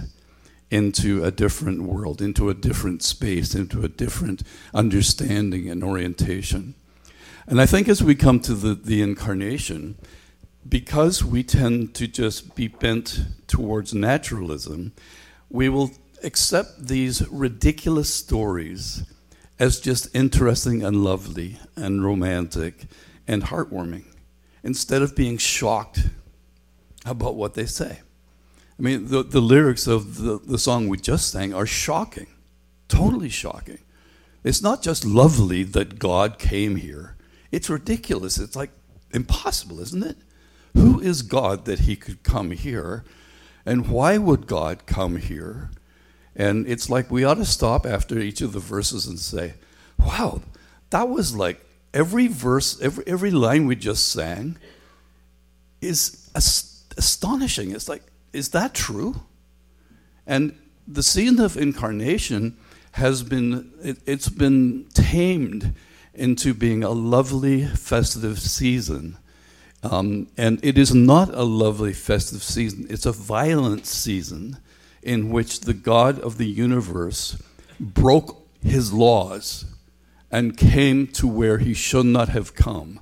into 0.71 1.23
a 1.23 1.29
different 1.29 1.83
world, 1.83 2.19
into 2.19 2.49
a 2.49 2.53
different 2.55 3.03
space, 3.03 3.53
into 3.53 3.83
a 3.83 3.87
different 3.87 4.41
understanding 4.73 5.69
and 5.69 5.83
orientation. 5.83 6.73
And 7.45 7.61
I 7.61 7.67
think 7.67 7.87
as 7.87 8.01
we 8.01 8.15
come 8.15 8.39
to 8.39 8.55
the, 8.55 8.73
the 8.73 9.01
incarnation, 9.03 9.97
because 10.67 11.23
we 11.23 11.43
tend 11.43 11.93
to 11.95 12.07
just 12.07 12.55
be 12.55 12.67
bent 12.67 13.21
towards 13.47 13.93
naturalism, 13.93 14.93
we 15.49 15.69
will 15.69 15.91
accept 16.23 16.87
these 16.87 17.27
ridiculous 17.29 18.13
stories 18.13 19.03
as 19.59 19.79
just 19.79 20.13
interesting 20.15 20.83
and 20.83 21.03
lovely 21.03 21.59
and 21.75 22.03
romantic 22.03 22.85
and 23.27 23.43
heartwarming 23.43 24.05
instead 24.63 25.01
of 25.01 25.15
being 25.15 25.37
shocked 25.37 26.07
about 27.05 27.35
what 27.35 27.53
they 27.53 27.65
say. 27.65 27.99
I 28.79 28.81
mean, 28.81 29.09
the, 29.09 29.23
the 29.23 29.41
lyrics 29.41 29.87
of 29.87 30.17
the, 30.17 30.39
the 30.39 30.57
song 30.57 30.87
we 30.87 30.97
just 30.97 31.29
sang 31.29 31.53
are 31.53 31.65
shocking, 31.65 32.27
totally 32.87 33.29
shocking. 33.29 33.79
It's 34.43 34.61
not 34.61 34.81
just 34.81 35.05
lovely 35.05 35.63
that 35.63 35.99
God 35.99 36.39
came 36.39 36.77
here, 36.77 37.15
it's 37.51 37.69
ridiculous. 37.69 38.39
It's 38.39 38.55
like 38.55 38.71
impossible, 39.13 39.79
isn't 39.79 40.03
it? 40.03 40.17
Who 40.73 40.99
is 40.99 41.21
God 41.21 41.65
that 41.65 41.81
he 41.81 41.95
could 41.95 42.23
come 42.23 42.51
here 42.51 43.03
And 43.65 43.87
why 43.87 44.17
would 44.17 44.47
God 44.47 44.85
come 44.85 45.17
here? 45.17 45.71
And 46.35 46.67
it's 46.67 46.89
like 46.89 47.11
we 47.11 47.23
ought 47.23 47.35
to 47.35 47.45
stop 47.45 47.85
after 47.85 48.19
each 48.19 48.41
of 48.41 48.53
the 48.53 48.59
verses 48.59 49.07
and 49.07 49.19
say, 49.19 49.53
wow, 49.97 50.41
that 50.89 51.07
was 51.09 51.35
like 51.35 51.63
every 51.93 52.27
verse, 52.27 52.81
every, 52.81 53.03
every 53.07 53.31
line 53.31 53.67
we 53.67 53.75
just 53.75 54.11
sang 54.11 54.57
is 55.79 56.29
astonishing. 56.97 57.71
It's 57.71 57.87
like, 57.87 58.03
is 58.33 58.49
that 58.49 58.73
true? 58.73 59.21
And 60.25 60.57
the 60.87 61.03
season 61.03 61.39
of 61.39 61.55
incarnation 61.55 62.57
has 62.93 63.23
been, 63.23 63.71
it, 63.81 63.97
it's 64.05 64.29
been 64.29 64.87
tamed 64.93 65.73
into 66.13 66.53
being 66.53 66.83
a 66.83 66.89
lovely 66.89 67.65
festive 67.65 68.39
season. 68.39 69.17
Um, 69.83 70.27
and 70.37 70.63
it 70.63 70.77
is 70.77 70.95
not 70.95 71.29
a 71.33 71.43
lovely 71.43 71.91
festive 71.91 72.41
season, 72.41 72.87
it's 72.89 73.05
a 73.05 73.11
violent 73.11 73.85
season 73.85 74.57
in 75.01 75.29
which 75.29 75.61
the 75.61 75.73
God 75.73 76.19
of 76.19 76.37
the 76.37 76.47
universe 76.47 77.41
broke 77.79 78.47
his 78.61 78.93
laws 78.93 79.65
and 80.31 80.55
came 80.55 81.07
to 81.07 81.27
where 81.27 81.57
he 81.57 81.73
should 81.73 82.05
not 82.05 82.29
have 82.29 82.55
come 82.55 83.01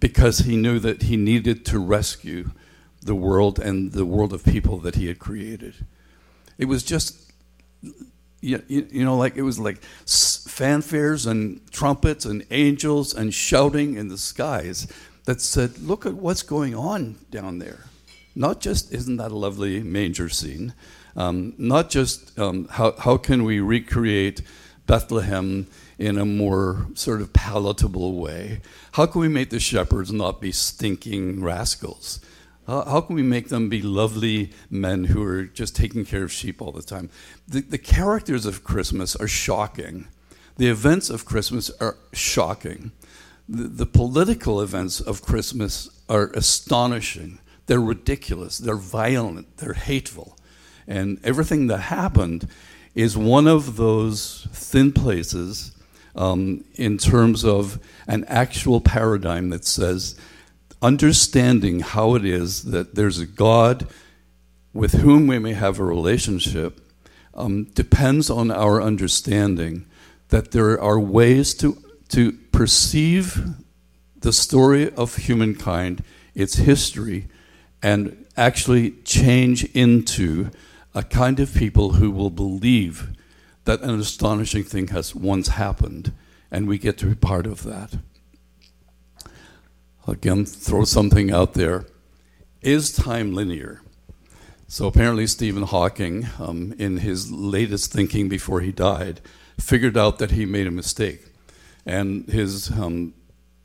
because 0.00 0.40
he 0.40 0.56
knew 0.56 0.80
that 0.80 1.02
he 1.02 1.16
needed 1.16 1.64
to 1.66 1.78
rescue 1.78 2.50
the 3.00 3.14
world 3.14 3.60
and 3.60 3.92
the 3.92 4.04
world 4.04 4.32
of 4.32 4.44
people 4.44 4.78
that 4.78 4.96
he 4.96 5.06
had 5.06 5.20
created. 5.20 5.86
It 6.58 6.64
was 6.64 6.82
just, 6.82 7.32
you, 8.40 8.62
you 8.68 9.04
know, 9.04 9.16
like 9.16 9.36
it 9.36 9.42
was 9.42 9.60
like 9.60 9.80
fanfares 10.06 11.26
and 11.26 11.60
trumpets 11.70 12.24
and 12.24 12.44
angels 12.50 13.14
and 13.14 13.32
shouting 13.32 13.94
in 13.94 14.08
the 14.08 14.18
skies 14.18 14.88
that 15.24 15.40
said, 15.40 15.78
Look 15.78 16.06
at 16.06 16.14
what's 16.14 16.42
going 16.42 16.74
on 16.74 17.16
down 17.30 17.58
there. 17.58 17.86
Not 18.34 18.60
just, 18.60 18.92
isn't 18.92 19.16
that 19.18 19.30
a 19.30 19.36
lovely 19.36 19.82
manger 19.82 20.28
scene? 20.28 20.74
Um, 21.16 21.54
not 21.56 21.90
just 21.90 22.36
um, 22.38 22.66
how, 22.68 22.92
how 22.98 23.16
can 23.16 23.44
we 23.44 23.60
recreate 23.60 24.42
Bethlehem 24.86 25.68
in 25.98 26.18
a 26.18 26.24
more 26.24 26.88
sort 26.94 27.20
of 27.20 27.32
palatable 27.32 28.18
way? 28.18 28.60
How 28.92 29.06
can 29.06 29.20
we 29.20 29.28
make 29.28 29.50
the 29.50 29.60
shepherds 29.60 30.12
not 30.12 30.40
be 30.40 30.50
stinking 30.50 31.42
rascals? 31.42 32.20
Uh, 32.66 32.84
how 32.90 33.02
can 33.02 33.14
we 33.14 33.22
make 33.22 33.48
them 33.48 33.68
be 33.68 33.82
lovely 33.82 34.50
men 34.70 35.04
who 35.04 35.22
are 35.22 35.44
just 35.44 35.76
taking 35.76 36.04
care 36.04 36.24
of 36.24 36.32
sheep 36.32 36.62
all 36.62 36.72
the 36.72 36.82
time? 36.82 37.10
The, 37.46 37.60
the 37.60 37.78
characters 37.78 38.46
of 38.46 38.64
Christmas 38.64 39.14
are 39.14 39.28
shocking. 39.28 40.08
The 40.56 40.68
events 40.68 41.10
of 41.10 41.24
Christmas 41.24 41.70
are 41.80 41.96
shocking. 42.12 42.92
The, 43.48 43.86
political 43.86 44.60
events 44.62 45.00
of 45.00 45.22
Christmas 45.22 45.90
are 46.08 46.30
astonishing. 46.34 47.40
They're 47.66 47.80
ridiculous. 47.80 48.58
They're 48.58 48.76
violent. 48.76 49.58
They're 49.58 49.74
hateful. 49.74 50.38
And 50.86 51.20
everything 51.24 51.66
that 51.66 51.78
happened 51.78 52.48
is 52.94 53.16
one 53.16 53.46
of 53.46 53.76
those 53.76 54.46
thin 54.52 54.92
places 54.92 55.72
um, 56.16 56.64
in 56.74 56.96
terms 56.96 57.44
of 57.44 57.78
an 58.06 58.24
actual 58.28 58.80
paradigm 58.80 59.50
that 59.50 59.64
says 59.64 60.18
understanding 60.80 61.80
how 61.80 62.14
it 62.14 62.24
is 62.24 62.64
that 62.64 62.94
there's 62.94 63.18
a 63.18 63.26
God 63.26 63.86
with 64.72 64.92
whom 64.92 65.26
we 65.26 65.38
may 65.38 65.54
have 65.54 65.80
a 65.80 65.84
relationship 65.84 66.80
um, 67.34 67.64
depends 67.64 68.30
on 68.30 68.50
our 68.50 68.82
understanding 68.82 69.86
that 70.28 70.52
there 70.52 70.80
are 70.80 71.00
ways 71.00 71.54
to, 71.54 71.78
to 72.14 72.30
perceive 72.52 73.44
the 74.16 74.32
story 74.32 74.88
of 74.94 75.16
humankind, 75.16 76.04
its 76.32 76.54
history, 76.54 77.26
and 77.82 78.24
actually 78.36 78.92
change 79.02 79.64
into 79.74 80.48
a 80.94 81.02
kind 81.02 81.40
of 81.40 81.52
people 81.52 81.94
who 81.94 82.12
will 82.12 82.30
believe 82.30 83.10
that 83.64 83.80
an 83.82 83.98
astonishing 83.98 84.62
thing 84.62 84.88
has 84.88 85.12
once 85.12 85.48
happened, 85.48 86.12
and 86.52 86.68
we 86.68 86.78
get 86.78 86.96
to 86.98 87.06
be 87.06 87.16
part 87.16 87.46
of 87.48 87.64
that. 87.64 87.96
Again, 90.06 90.44
throw 90.44 90.84
something 90.84 91.32
out 91.32 91.54
there. 91.54 91.84
Is 92.62 92.92
time 92.92 93.34
linear? 93.34 93.82
So 94.68 94.86
apparently, 94.86 95.26
Stephen 95.26 95.64
Hawking, 95.64 96.28
um, 96.38 96.76
in 96.78 96.98
his 96.98 97.32
latest 97.32 97.92
thinking 97.92 98.28
before 98.28 98.60
he 98.60 98.70
died, 98.70 99.20
figured 99.58 99.96
out 99.96 100.18
that 100.18 100.30
he 100.30 100.46
made 100.46 100.68
a 100.68 100.70
mistake. 100.70 101.33
And 101.86 102.28
his 102.28 102.70
um, 102.70 103.14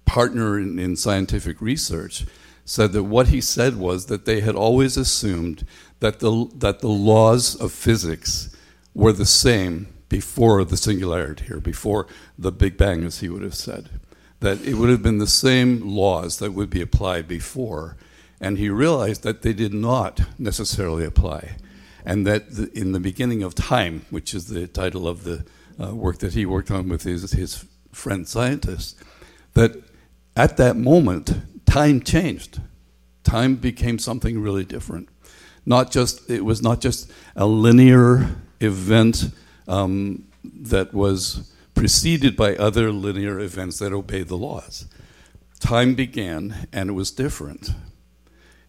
partner 0.06 0.60
in, 0.60 0.80
in 0.80 0.96
scientific 0.96 1.62
research 1.62 2.26
said 2.66 2.94
that 2.94 3.04
what 3.04 3.30
he 3.30 3.42
said 3.42 3.78
was 3.78 4.08
that 4.08 4.26
they 4.26 4.42
had 4.42 4.56
always 4.56 4.98
assumed 4.98 5.66
that 6.00 6.20
the, 6.20 6.50
that 6.56 6.80
the 6.80 6.88
laws 6.88 7.56
of 7.56 7.72
physics 7.72 8.56
were 8.94 9.14
the 9.14 9.26
same 9.26 9.88
before 10.08 10.64
the 10.64 10.78
singularity 10.78 11.46
here, 11.46 11.60
before 11.60 12.08
the 12.38 12.52
Big 12.52 12.78
Bang, 12.78 13.04
as 13.04 13.20
he 13.20 13.30
would 13.30 13.44
have 13.44 13.56
said. 13.56 13.90
That 14.40 14.62
it 14.62 14.76
would 14.76 14.90
have 14.90 15.04
been 15.04 15.20
the 15.20 15.28
same 15.28 15.82
laws 15.82 16.40
that 16.40 16.54
would 16.54 16.70
be 16.70 16.82
applied 16.82 17.28
before. 17.28 17.98
And 18.42 18.58
he 18.58 18.70
realized 18.70 19.24
that 19.24 19.42
they 19.42 19.54
did 19.54 19.74
not 19.74 20.22
necessarily 20.38 21.06
apply. 21.06 21.58
And 22.06 22.26
that 22.26 22.56
the, 22.56 22.72
in 22.78 22.94
the 22.94 23.00
beginning 23.00 23.44
of 23.44 23.54
time, 23.54 24.06
which 24.10 24.34
is 24.34 24.48
the 24.48 24.68
title 24.68 25.08
of 25.08 25.24
the 25.24 25.46
uh, 25.82 25.94
work 25.94 26.20
that 26.20 26.34
he 26.34 26.46
worked 26.46 26.72
on 26.72 26.90
with 26.90 27.04
his, 27.04 27.32
his 27.32 27.66
friend 27.92 28.28
scientists, 28.28 28.96
that 29.54 29.84
at 30.36 30.58
that 30.58 30.78
moment, 30.78 31.34
time 31.66 32.02
changed. 32.02 32.62
Time 33.24 33.56
became 33.56 34.00
something 34.00 34.42
really 34.42 34.66
different. 34.66 35.10
Not 35.66 35.92
just 35.92 36.30
it 36.30 36.46
was 36.46 36.62
not 36.62 36.82
just 36.82 37.12
a 37.36 37.46
linear 37.46 38.36
event 38.60 39.26
um, 39.68 40.24
that 40.44 40.94
was 40.94 41.52
preceded 41.76 42.36
by 42.36 42.56
other 42.56 42.92
linear 42.92 43.40
events 43.40 43.80
that 43.80 43.94
obeyed 43.94 44.28
the 44.28 44.38
laws. 44.38 44.88
Time 45.60 45.94
began, 45.94 46.68
and 46.74 46.90
it 46.90 46.94
was 46.94 47.12
different. 47.12 47.72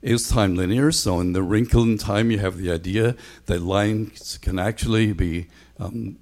Is 0.03 0.29
time 0.29 0.57
linear? 0.57 0.93
So 0.93 1.21
in 1.21 1.33
the 1.33 1.43
wrinkle 1.43 1.83
in 1.85 1.99
time, 1.99 2.31
you 2.31 2.39
have 2.39 2.57
the 2.57 2.71
idea 2.71 3.17
that 3.47 3.63
lines 3.63 4.39
can 4.39 4.59
actually 4.59 5.13
be 5.13 5.49
um, 5.79 6.19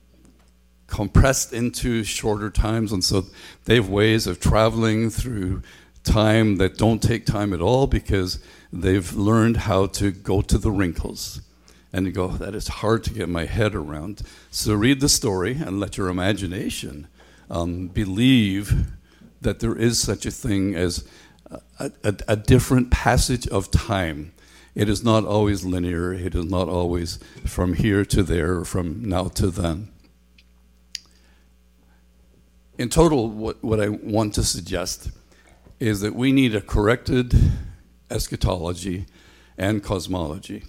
compressed 0.89 1.53
into 1.53 2.03
shorter 2.03 2.51
times, 2.51 2.91
and 2.91 3.05
so 3.05 3.27
they 3.67 3.77
have 3.77 3.89
ways 3.89 4.27
of 4.27 4.41
traveling 4.41 5.11
through 5.11 5.63
time 6.03 6.57
that 6.57 6.77
don't 6.77 7.03
take 7.03 7.25
time 7.25 7.53
at 7.53 7.61
all 7.61 7.87
because 7.87 8.41
they've 8.73 9.15
learned 9.15 9.59
how 9.59 9.87
to 9.87 10.11
go 10.11 10.41
to 10.43 10.59
the 10.59 10.71
wrinkles. 10.71 11.41
And 11.93 12.07
you 12.07 12.13
go, 12.13 12.29
that 12.29 12.55
is 12.55 12.69
hard 12.69 13.05
to 13.05 13.15
get 13.15 13.29
my 13.29 13.45
head 13.45 13.75
around. 13.75 14.23
So 14.51 14.75
read 14.75 15.01
the 15.01 15.09
story 15.09 15.53
and 15.53 15.81
let 15.81 15.97
your 15.97 16.09
imagination 16.09 17.07
um, 17.51 17.89
believe 17.89 18.87
that 19.41 19.61
there 19.61 19.77
is 19.77 20.01
such 20.01 20.27
a 20.27 20.31
thing 20.31 20.75
as 20.75 21.09
a, 21.79 21.91
a, 22.05 22.15
a 22.29 22.37
different 22.37 22.91
passage 22.91 23.47
of 23.49 23.71
time. 23.71 24.33
It 24.75 24.89
is 24.89 25.03
not 25.03 25.25
always 25.25 25.65
linear, 25.65 26.13
it 26.13 26.35
is 26.35 26.45
not 26.45 26.69
always 26.69 27.19
from 27.45 27.75
here 27.75 28.05
to 28.05 28.23
there, 28.23 28.59
or 28.59 28.65
from 28.65 29.09
now 29.09 29.29
to 29.29 29.49
then. 29.49 29.89
In 32.79 32.89
total, 32.89 33.29
what, 33.29 33.63
what 33.63 33.81
I 33.81 33.89
want 33.89 34.35
to 34.35 34.45
suggest 34.45 35.11
is 35.81 36.01
that 36.01 36.15
we 36.15 36.33
need 36.33 36.55
a 36.55 36.61
corrected 36.61 37.35
eschatology 38.11 39.07
and 39.57 39.83
cosmology. 39.83 40.65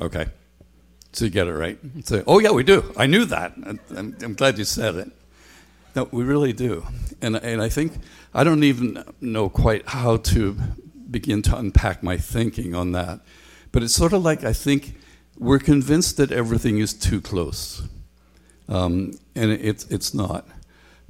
Okay. 0.00 0.26
So 1.12 1.24
you 1.24 1.30
get 1.30 1.46
it 1.46 1.54
right. 1.54 1.78
Say, 2.04 2.22
oh, 2.26 2.38
yeah, 2.38 2.50
we 2.50 2.62
do. 2.62 2.92
I 2.96 3.06
knew 3.06 3.24
that. 3.24 3.54
I'm, 3.64 3.80
I'm 4.22 4.34
glad 4.34 4.58
you 4.58 4.64
said 4.64 4.94
it. 4.96 5.10
No, 5.94 6.08
we 6.12 6.24
really 6.24 6.52
do. 6.52 6.86
And, 7.22 7.36
and 7.36 7.62
I 7.62 7.70
think 7.70 7.94
I 8.34 8.44
don't 8.44 8.64
even 8.64 9.02
know 9.22 9.48
quite 9.48 9.88
how 9.88 10.18
to 10.18 10.58
begin 11.10 11.40
to 11.42 11.56
unpack 11.56 12.02
my 12.02 12.18
thinking 12.18 12.74
on 12.74 12.92
that. 12.92 13.20
But 13.72 13.82
it's 13.82 13.94
sort 13.94 14.12
of 14.12 14.22
like 14.22 14.44
I 14.44 14.52
think 14.52 14.94
we're 15.38 15.58
convinced 15.58 16.18
that 16.18 16.30
everything 16.30 16.78
is 16.78 16.92
too 16.92 17.22
close. 17.22 17.82
Um, 18.68 19.12
and 19.34 19.50
it's, 19.50 19.86
it's 19.86 20.12
not. 20.12 20.46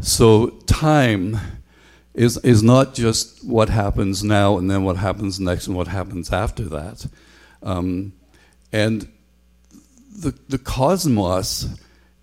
So 0.01 0.49
time 0.67 1.39
is, 2.15 2.39
is 2.39 2.63
not 2.63 2.95
just 2.95 3.45
what 3.45 3.69
happens 3.69 4.23
now 4.23 4.59
and 4.59 4.71
then 4.71 4.85
what 4.85 4.97
happens 4.97 5.41
next 5.41 5.67
and 5.67 5.77
what 5.77 5.89
happens 5.89 6.33
after 6.33 6.65
that. 6.65 7.07
Um, 7.63 8.13
and 8.73 9.09
the, 10.15 10.35
the 10.49 10.59
cosmos 10.59 11.69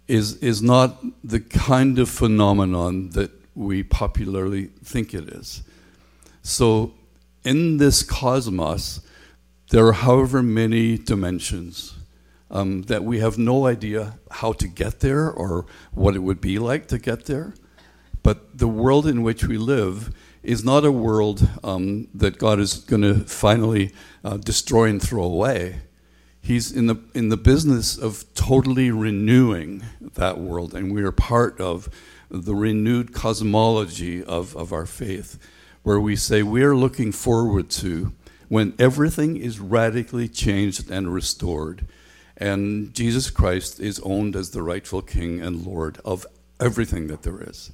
is, 0.07 0.37
is 0.37 0.61
not 0.61 1.03
the 1.23 1.39
kind 1.39 1.99
of 1.99 2.09
phenomenon 2.09 3.09
that 3.09 3.31
we 3.55 3.83
popularly 3.83 4.65
think 4.83 5.13
it 5.13 5.29
is. 5.29 5.63
So, 6.41 6.93
in 7.43 7.77
this 7.77 8.03
cosmos, 8.03 9.01
there 9.69 9.85
are 9.87 9.93
however 9.93 10.41
many 10.41 10.97
dimensions 10.97 11.93
um, 12.51 12.83
that 12.83 13.03
we 13.03 13.19
have 13.19 13.37
no 13.37 13.65
idea 13.65 14.19
how 14.29 14.53
to 14.53 14.67
get 14.67 14.99
there 14.99 15.29
or 15.29 15.65
what 15.91 16.15
it 16.15 16.19
would 16.19 16.41
be 16.41 16.59
like 16.59 16.87
to 16.87 16.97
get 16.97 17.25
there. 17.25 17.53
But 18.23 18.57
the 18.57 18.67
world 18.67 19.05
in 19.05 19.21
which 19.21 19.45
we 19.45 19.57
live 19.57 20.13
is 20.41 20.63
not 20.63 20.85
a 20.85 20.91
world 20.91 21.47
um, 21.63 22.07
that 22.13 22.37
God 22.37 22.59
is 22.59 22.75
going 22.75 23.01
to 23.01 23.19
finally 23.25 23.93
uh, 24.23 24.37
destroy 24.37 24.85
and 24.89 25.01
throw 25.01 25.23
away. 25.23 25.81
He's 26.41 26.71
in 26.71 26.87
the, 26.87 26.97
in 27.13 27.29
the 27.29 27.37
business 27.37 27.97
of 27.97 28.25
totally 28.33 28.91
renewing 28.91 29.83
that 30.01 30.39
world, 30.39 30.73
and 30.73 30.93
we 30.93 31.01
are 31.03 31.11
part 31.11 31.59
of 31.61 31.87
the 32.29 32.55
renewed 32.55 33.13
cosmology 33.13 34.23
of, 34.23 34.55
of 34.57 34.73
our 34.73 34.85
faith, 34.85 35.39
where 35.83 35.99
we 35.99 36.15
say 36.15 36.43
we 36.43 36.63
are 36.63 36.75
looking 36.75 37.11
forward 37.11 37.69
to 37.69 38.13
when 38.49 38.73
everything 38.77 39.37
is 39.37 39.59
radically 39.59 40.27
changed 40.27 40.91
and 40.91 41.13
restored, 41.13 41.85
and 42.35 42.93
Jesus 42.93 43.29
Christ 43.29 43.79
is 43.79 44.01
owned 44.01 44.35
as 44.35 44.51
the 44.51 44.63
rightful 44.63 45.01
King 45.01 45.41
and 45.41 45.65
Lord 45.65 45.99
of 46.03 46.25
everything 46.59 47.07
that 47.07 47.23
there 47.23 47.41
is. 47.41 47.71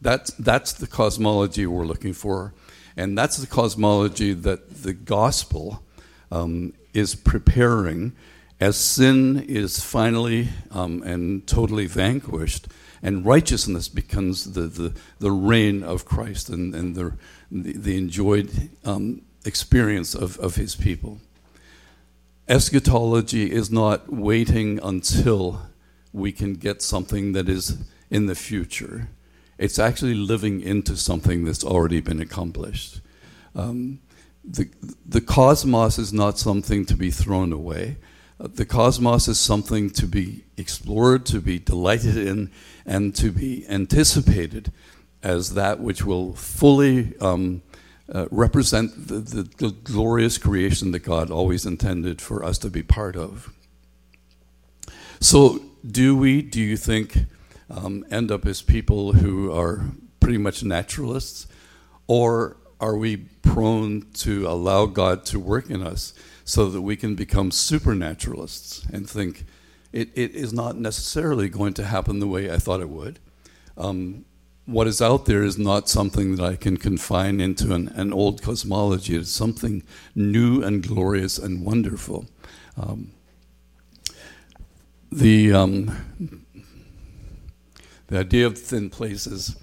That's, 0.00 0.30
that's 0.32 0.72
the 0.72 0.86
cosmology 0.86 1.66
we're 1.66 1.84
looking 1.84 2.12
for, 2.12 2.54
and 2.96 3.18
that's 3.18 3.36
the 3.36 3.46
cosmology 3.46 4.32
that 4.32 4.82
the 4.82 4.92
gospel 4.92 5.82
um, 6.30 6.74
is 6.94 7.14
preparing 7.14 8.14
as 8.60 8.76
sin 8.76 9.44
is 9.48 9.80
finally 9.80 10.48
um, 10.70 11.02
and 11.02 11.46
totally 11.46 11.86
vanquished 11.86 12.68
and 13.02 13.24
righteousness 13.24 13.88
becomes 13.88 14.52
the, 14.52 14.62
the, 14.62 14.94
the 15.18 15.30
reign 15.30 15.82
of 15.82 16.04
Christ 16.04 16.48
and, 16.48 16.74
and 16.74 16.94
the, 16.94 17.12
the, 17.50 17.96
enjoyed 17.96 18.70
um, 18.84 19.22
experience 19.44 20.14
of, 20.14 20.38
of 20.38 20.56
his 20.56 20.74
people. 20.74 21.20
Eschatology 22.48 23.52
is 23.52 23.70
not 23.70 24.12
waiting 24.12 24.80
until 24.82 25.62
we 26.12 26.32
can 26.32 26.54
get 26.54 26.82
something 26.82 27.32
that 27.32 27.48
is 27.48 27.78
in 28.10 28.26
the 28.26 28.34
future. 28.34 29.08
It's 29.58 29.78
actually 29.78 30.14
living 30.14 30.60
into 30.60 30.96
something 30.96 31.44
that's 31.44 31.64
already 31.64 32.00
been 32.00 32.20
accomplished. 32.20 33.00
Um, 33.54 34.00
the, 34.44 34.70
the 35.04 35.20
cosmos 35.20 35.98
is 35.98 36.12
not 36.12 36.38
something 36.38 36.86
to 36.86 36.96
be 36.96 37.10
thrown 37.10 37.52
away. 37.52 37.96
Uh, 38.40 38.48
the 38.54 38.64
cosmos 38.64 39.28
is 39.28 39.38
something 39.38 39.90
to 39.90 40.06
be 40.06 40.44
explored, 40.56 41.26
to 41.26 41.40
be 41.40 41.58
delighted 41.58 42.16
in, 42.16 42.50
and 42.86 43.14
to 43.16 43.30
be 43.30 43.66
anticipated 43.68 44.72
as 45.22 45.54
that 45.54 45.80
which 45.80 46.04
will 46.04 46.34
fully 46.34 47.18
um, 47.20 47.62
uh, 48.12 48.26
represent 48.30 49.08
the, 49.08 49.18
the, 49.18 49.42
the 49.58 49.70
glorious 49.82 50.38
creation 50.38 50.92
that 50.92 51.00
God 51.00 51.30
always 51.30 51.66
intended 51.66 52.22
for 52.22 52.44
us 52.44 52.58
to 52.58 52.70
be 52.70 52.82
part 52.82 53.16
of. 53.16 53.52
So, 55.20 55.60
do 55.84 56.16
we, 56.16 56.42
do 56.42 56.60
you 56.60 56.76
think, 56.76 57.24
um, 57.70 58.04
end 58.10 58.30
up 58.30 58.46
as 58.46 58.62
people 58.62 59.12
who 59.14 59.52
are 59.52 59.84
pretty 60.20 60.38
much 60.38 60.62
naturalists? 60.62 61.46
Or 62.06 62.56
are 62.80 62.96
we 62.96 63.16
prone 63.16 64.06
to 64.14 64.46
allow 64.48 64.86
God 64.86 65.24
to 65.26 65.40
work 65.40 65.70
in 65.70 65.82
us 65.82 66.14
so 66.44 66.70
that 66.70 66.82
we 66.82 66.96
can 66.96 67.14
become 67.14 67.50
supernaturalists 67.50 68.86
and 68.92 69.08
think 69.08 69.44
it, 69.92 70.10
it 70.14 70.34
is 70.34 70.52
not 70.52 70.76
necessarily 70.76 71.48
going 71.48 71.74
to 71.74 71.84
happen 71.84 72.18
the 72.18 72.26
way 72.26 72.50
I 72.50 72.56
thought 72.58 72.80
it 72.80 72.88
would? 72.88 73.18
Um, 73.76 74.24
what 74.68 74.86
is 74.86 75.00
out 75.00 75.24
there 75.24 75.42
is 75.42 75.58
not 75.58 75.88
something 75.88 76.36
that 76.36 76.44
I 76.44 76.56
can 76.56 76.76
confine 76.76 77.40
into 77.40 77.72
an, 77.72 77.88
an 77.88 78.12
old 78.12 78.42
cosmology. 78.42 79.16
It's 79.16 79.30
something 79.30 79.82
new 80.14 80.62
and 80.62 80.86
glorious 80.86 81.38
and 81.38 81.64
wonderful. 81.64 82.26
Um, 82.76 83.12
the 85.10 85.54
um, 85.54 86.44
the 88.08 88.18
idea 88.18 88.46
of 88.46 88.58
thin 88.58 88.90
places. 88.90 89.56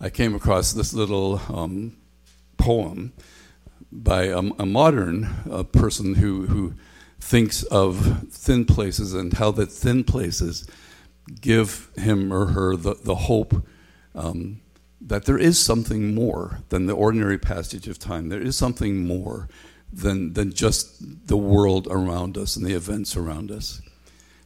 I 0.00 0.10
came 0.10 0.34
across 0.34 0.72
this 0.72 0.94
little 0.94 1.40
um, 1.48 1.96
poem 2.56 3.12
by 3.90 4.24
a, 4.24 4.38
a 4.38 4.66
modern 4.66 5.24
uh, 5.50 5.62
person 5.64 6.14
who, 6.14 6.46
who 6.46 6.74
thinks 7.20 7.62
of 7.64 8.30
thin 8.30 8.64
places 8.64 9.14
and 9.14 9.34
how 9.34 9.50
that 9.52 9.70
thin 9.70 10.04
places 10.04 10.66
give 11.40 11.90
him 11.96 12.32
or 12.32 12.46
her 12.46 12.76
the, 12.76 12.94
the 12.94 13.14
hope 13.14 13.66
um, 14.14 14.60
that 15.00 15.24
there 15.24 15.38
is 15.38 15.58
something 15.58 16.14
more 16.14 16.60
than 16.68 16.86
the 16.86 16.94
ordinary 16.94 17.38
passage 17.38 17.88
of 17.88 17.98
time. 17.98 18.28
There 18.28 18.40
is 18.40 18.56
something 18.56 19.06
more 19.06 19.48
than, 19.92 20.34
than 20.34 20.52
just 20.52 21.26
the 21.28 21.36
world 21.36 21.86
around 21.90 22.36
us 22.36 22.56
and 22.56 22.66
the 22.66 22.74
events 22.74 23.16
around 23.16 23.50
us. 23.50 23.80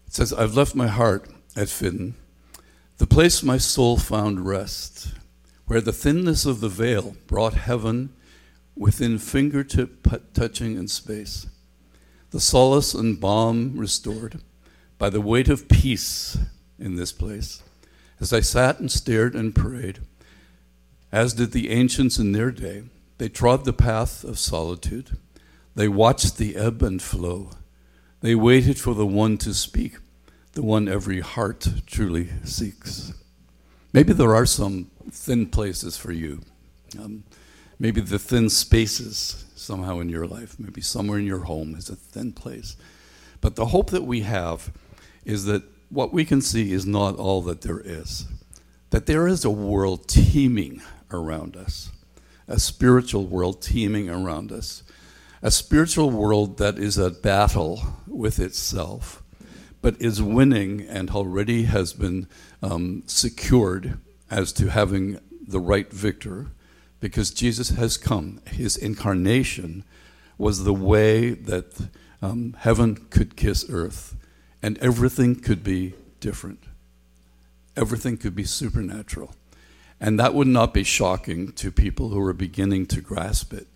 It 0.06 0.14
says, 0.14 0.32
I've 0.32 0.56
left 0.56 0.74
my 0.74 0.88
heart 0.88 1.28
at 1.56 1.68
Fidden, 1.68 2.14
the 2.98 3.06
place 3.06 3.42
my 3.42 3.58
soul 3.58 3.96
found 3.96 4.46
rest 4.46 5.12
where 5.66 5.80
the 5.80 5.92
thinness 5.92 6.44
of 6.44 6.60
the 6.60 6.68
veil 6.68 7.16
brought 7.26 7.54
heaven 7.54 8.12
within 8.76 9.18
fingertip 9.18 10.06
touching 10.34 10.76
in 10.76 10.88
space, 10.88 11.46
the 12.30 12.40
solace 12.40 12.94
and 12.94 13.20
balm 13.20 13.76
restored 13.76 14.40
by 14.98 15.08
the 15.10 15.20
weight 15.20 15.48
of 15.48 15.68
peace 15.68 16.38
in 16.78 16.96
this 16.96 17.12
place. 17.12 17.62
As 18.20 18.32
I 18.32 18.40
sat 18.40 18.78
and 18.80 18.90
stared 18.90 19.34
and 19.34 19.54
prayed, 19.54 20.00
as 21.10 21.34
did 21.34 21.52
the 21.52 21.70
ancients 21.70 22.18
in 22.18 22.32
their 22.32 22.50
day, 22.50 22.84
they 23.18 23.28
trod 23.28 23.64
the 23.64 23.72
path 23.72 24.24
of 24.24 24.38
solitude. 24.38 25.16
They 25.74 25.88
watched 25.88 26.38
the 26.38 26.56
ebb 26.56 26.82
and 26.82 27.00
flow. 27.00 27.50
They 28.20 28.34
waited 28.34 28.78
for 28.78 28.94
the 28.94 29.06
one 29.06 29.38
to 29.38 29.54
speak, 29.54 29.96
the 30.52 30.62
one 30.62 30.88
every 30.88 31.20
heart 31.20 31.66
truly 31.86 32.28
seeks. 32.44 33.12
Maybe 33.92 34.12
there 34.12 34.34
are 34.34 34.46
some 34.46 34.90
thin 35.10 35.46
places 35.46 35.96
for 35.96 36.12
you. 36.12 36.40
Um, 36.98 37.24
maybe 37.78 38.00
the 38.00 38.18
thin 38.18 38.50
spaces 38.50 39.46
somehow 39.54 40.00
in 40.00 40.08
your 40.08 40.26
life, 40.26 40.58
maybe 40.58 40.80
somewhere 40.80 41.18
in 41.18 41.26
your 41.26 41.44
home 41.44 41.74
is 41.74 41.88
a 41.88 41.96
thin 41.96 42.32
place. 42.32 42.76
But 43.40 43.56
the 43.56 43.66
hope 43.66 43.90
that 43.90 44.04
we 44.04 44.20
have 44.20 44.70
is 45.24 45.44
that 45.46 45.62
what 45.88 46.12
we 46.12 46.24
can 46.24 46.40
see 46.40 46.72
is 46.72 46.86
not 46.86 47.16
all 47.16 47.42
that 47.42 47.62
there 47.62 47.80
is, 47.80 48.26
that 48.90 49.06
there 49.06 49.26
is 49.26 49.44
a 49.44 49.50
world 49.50 50.08
teeming 50.08 50.82
around 51.10 51.56
us, 51.56 51.90
a 52.46 52.58
spiritual 52.58 53.26
world 53.26 53.62
teeming 53.62 54.08
around 54.08 54.52
us, 54.52 54.82
a 55.42 55.50
spiritual 55.50 56.10
world 56.10 56.58
that 56.58 56.78
is 56.78 56.98
at 56.98 57.22
battle 57.22 57.82
with 58.06 58.38
itself 58.38 59.21
but 59.82 60.00
is 60.00 60.22
winning 60.22 60.80
and 60.80 61.10
already 61.10 61.64
has 61.64 61.92
been 61.92 62.28
um, 62.62 63.02
secured 63.06 63.98
as 64.30 64.52
to 64.54 64.70
having 64.70 65.18
the 65.46 65.60
right 65.60 65.92
victor 65.92 66.46
because 67.00 67.32
Jesus 67.32 67.70
has 67.70 67.96
come. 67.96 68.40
His 68.46 68.76
incarnation 68.76 69.84
was 70.38 70.64
the 70.64 70.72
way 70.72 71.30
that 71.30 71.88
um, 72.22 72.56
heaven 72.60 73.06
could 73.10 73.36
kiss 73.36 73.66
earth 73.68 74.16
and 74.62 74.78
everything 74.78 75.34
could 75.34 75.64
be 75.64 75.94
different. 76.20 76.60
Everything 77.76 78.16
could 78.16 78.36
be 78.36 78.44
supernatural. 78.44 79.34
And 80.00 80.18
that 80.18 80.34
would 80.34 80.46
not 80.46 80.72
be 80.72 80.84
shocking 80.84 81.52
to 81.52 81.70
people 81.70 82.10
who 82.10 82.20
are 82.20 82.32
beginning 82.32 82.86
to 82.86 83.00
grasp 83.00 83.52
it. 83.52 83.66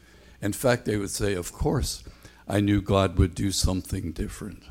In 0.40 0.52
fact, 0.52 0.84
they 0.84 0.96
would 0.96 1.10
say, 1.10 1.34
Of 1.34 1.52
course, 1.52 2.04
I 2.48 2.60
knew 2.60 2.80
God 2.80 3.18
would 3.18 3.34
do 3.34 3.50
something 3.50 4.12
different. 4.12 4.62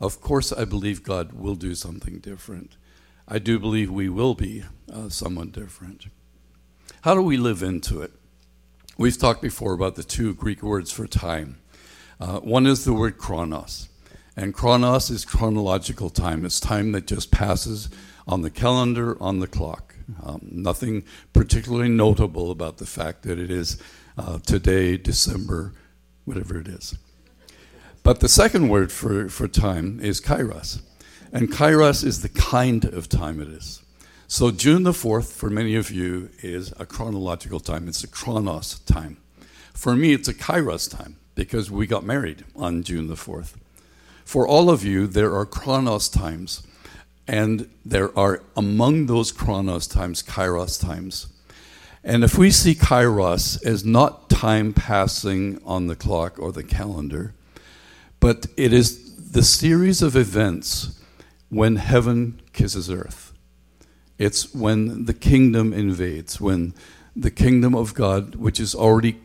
Of 0.00 0.20
course, 0.20 0.52
I 0.52 0.64
believe 0.64 1.02
God 1.02 1.32
will 1.32 1.54
do 1.54 1.74
something 1.74 2.18
different. 2.18 2.76
I 3.26 3.38
do 3.38 3.58
believe 3.58 3.90
we 3.90 4.08
will 4.08 4.34
be 4.34 4.64
uh, 4.92 5.08
somewhat 5.08 5.52
different. 5.52 6.06
How 7.02 7.14
do 7.14 7.22
we 7.22 7.36
live 7.36 7.62
into 7.62 8.02
it? 8.02 8.12
We've 8.96 9.16
talked 9.16 9.42
before 9.42 9.72
about 9.72 9.96
the 9.96 10.04
two 10.04 10.34
Greek 10.34 10.62
words 10.62 10.90
for 10.90 11.06
time. 11.06 11.58
Uh, 12.20 12.40
one 12.40 12.66
is 12.66 12.84
the 12.84 12.92
word 12.92 13.18
chronos, 13.18 13.88
and 14.36 14.54
chronos 14.54 15.10
is 15.10 15.24
chronological 15.24 16.10
time. 16.10 16.44
It's 16.44 16.60
time 16.60 16.92
that 16.92 17.06
just 17.06 17.30
passes 17.30 17.88
on 18.26 18.42
the 18.42 18.50
calendar, 18.50 19.20
on 19.22 19.40
the 19.40 19.46
clock. 19.46 19.94
Um, 20.22 20.40
nothing 20.50 21.04
particularly 21.32 21.88
notable 21.88 22.50
about 22.50 22.76
the 22.78 22.86
fact 22.86 23.22
that 23.22 23.38
it 23.38 23.50
is 23.50 23.82
uh, 24.16 24.38
today, 24.38 24.96
December, 24.96 25.72
whatever 26.24 26.58
it 26.58 26.68
is. 26.68 26.96
But 28.04 28.20
the 28.20 28.28
second 28.28 28.68
word 28.68 28.92
for, 28.92 29.30
for 29.30 29.48
time 29.48 29.98
is 29.98 30.20
kairos. 30.20 30.82
And 31.32 31.50
kairos 31.50 32.04
is 32.04 32.20
the 32.20 32.28
kind 32.28 32.84
of 32.84 33.08
time 33.08 33.40
it 33.40 33.48
is. 33.48 33.82
So 34.28 34.50
June 34.50 34.82
the 34.82 34.92
4th, 34.92 35.32
for 35.32 35.48
many 35.48 35.74
of 35.74 35.90
you, 35.90 36.28
is 36.42 36.72
a 36.78 36.84
chronological 36.84 37.60
time. 37.60 37.88
It's 37.88 38.04
a 38.04 38.08
chronos 38.08 38.78
time. 38.80 39.16
For 39.72 39.96
me, 39.96 40.12
it's 40.12 40.28
a 40.28 40.34
kairos 40.34 40.90
time 40.94 41.16
because 41.34 41.70
we 41.70 41.86
got 41.86 42.04
married 42.04 42.44
on 42.54 42.82
June 42.82 43.08
the 43.08 43.14
4th. 43.14 43.54
For 44.24 44.46
all 44.46 44.68
of 44.68 44.84
you, 44.84 45.06
there 45.06 45.34
are 45.34 45.46
chronos 45.46 46.10
times, 46.10 46.62
and 47.26 47.70
there 47.86 48.16
are 48.18 48.42
among 48.54 49.06
those 49.06 49.32
chronos 49.32 49.86
times, 49.86 50.22
kairos 50.22 50.78
times. 50.78 51.28
And 52.02 52.22
if 52.22 52.36
we 52.36 52.50
see 52.50 52.74
kairos 52.74 53.64
as 53.64 53.82
not 53.82 54.28
time 54.28 54.74
passing 54.74 55.58
on 55.64 55.86
the 55.86 55.96
clock 55.96 56.38
or 56.38 56.52
the 56.52 56.62
calendar, 56.62 57.32
but 58.24 58.46
it 58.56 58.72
is 58.72 59.32
the 59.32 59.42
series 59.42 60.00
of 60.00 60.16
events 60.16 60.98
when 61.50 61.76
heaven 61.76 62.40
kisses 62.54 62.90
earth. 62.90 63.34
It's 64.16 64.54
when 64.54 65.04
the 65.04 65.12
kingdom 65.12 65.74
invades, 65.74 66.40
when 66.40 66.72
the 67.14 67.30
kingdom 67.30 67.74
of 67.74 67.92
God, 67.92 68.36
which 68.36 68.58
is 68.58 68.74
already 68.74 69.20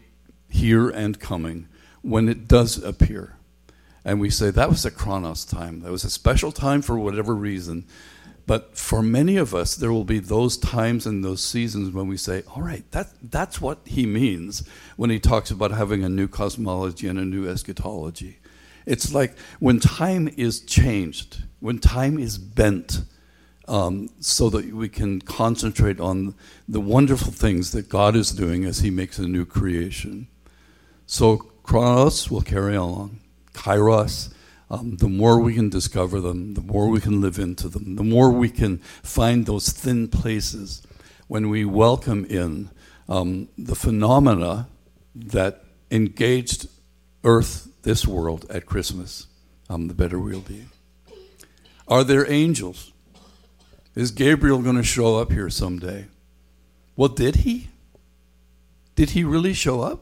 here 0.50 0.90
and 0.90 1.18
coming, 1.18 1.70
when 2.02 2.28
it 2.28 2.46
does 2.46 2.84
appear. 2.84 3.38
And 4.04 4.20
we 4.20 4.30
say 4.30 4.52
that 4.52 4.70
was 4.70 4.84
a 4.84 4.92
Chronos 4.92 5.46
time. 5.46 5.80
That 5.80 5.94
was 5.94 6.04
a 6.04 6.10
special 6.10 6.52
time 6.52 6.82
for 6.82 7.00
whatever 7.00 7.34
reason. 7.34 7.86
But 8.46 8.78
for 8.78 9.02
many 9.02 9.38
of 9.38 9.56
us, 9.56 9.76
there 9.76 9.94
will 9.94 10.04
be 10.04 10.20
those 10.20 10.58
times 10.58 11.06
and 11.06 11.24
those 11.24 11.42
seasons 11.42 11.94
when 11.94 12.10
we 12.10 12.18
say, 12.18 12.44
all 12.54 12.64
right, 12.64 12.84
that, 12.92 13.14
that's 13.22 13.62
what 13.62 13.80
he 13.86 14.06
means 14.06 14.68
when 14.98 15.10
he 15.10 15.20
talks 15.20 15.52
about 15.52 15.72
having 15.72 16.04
a 16.04 16.10
new 16.10 16.28
cosmology 16.28 17.08
and 17.08 17.18
a 17.18 17.24
new 17.24 17.48
eschatology. 17.48 18.39
It's 18.90 19.14
like 19.14 19.38
when 19.60 19.80
time 19.80 20.28
is 20.36 20.62
changed, 20.62 21.44
when 21.60 21.80
time 21.80 22.18
is 22.20 22.38
bent, 22.38 23.04
um, 23.68 24.10
so 24.20 24.50
that 24.50 24.74
we 24.74 24.90
can 24.90 25.22
concentrate 25.22 26.00
on 26.00 26.34
the 26.68 26.80
wonderful 26.80 27.32
things 27.32 27.72
that 27.72 27.88
God 27.88 28.16
is 28.16 28.32
doing 28.32 28.66
as 28.66 28.80
he 28.80 28.90
makes 28.90 29.20
a 29.20 29.28
new 29.28 29.46
creation. 29.46 30.28
So, 31.06 31.38
Chronos 31.64 32.32
will 32.32 32.42
carry 32.42 32.76
on, 32.76 33.20
Kairos 33.54 34.34
um, 34.72 34.98
the 34.98 35.10
more 35.10 35.40
we 35.40 35.56
can 35.56 35.70
discover 35.70 36.20
them, 36.20 36.54
the 36.54 36.62
more 36.62 36.90
we 36.90 37.02
can 37.02 37.22
live 37.22 37.40
into 37.40 37.68
them, 37.68 37.96
the 37.96 38.04
more 38.04 38.32
we 38.32 38.50
can 38.50 38.78
find 38.78 39.46
those 39.46 39.70
thin 39.70 40.08
places 40.08 40.84
when 41.28 41.50
we 41.50 41.66
welcome 41.66 42.26
in 42.26 42.70
um, 43.08 43.50
the 43.58 43.76
phenomena 43.76 44.68
that 45.16 45.64
engaged 45.90 46.68
Earth, 47.24 47.69
this 47.84 48.06
world, 48.08 48.46
at 48.50 48.66
Christmas, 48.66 49.28
um, 49.70 49.88
the 49.88 49.94
better 49.94 50.20
we'll 50.20 50.42
be. 50.42 50.66
Are 51.88 52.04
there 52.04 52.30
angels? 52.30 52.92
Is 53.96 54.12
Gabriel 54.12 54.62
going 54.62 54.76
to 54.76 54.84
show 54.84 55.18
up 55.18 55.32
here 55.32 55.50
someday? 55.50 56.08
Well, 56.96 57.10
did 57.10 57.38
he? 57.38 57.70
Did 58.96 59.12
he 59.12 59.24
really 59.24 59.54
show 59.54 59.82
up? 59.82 60.02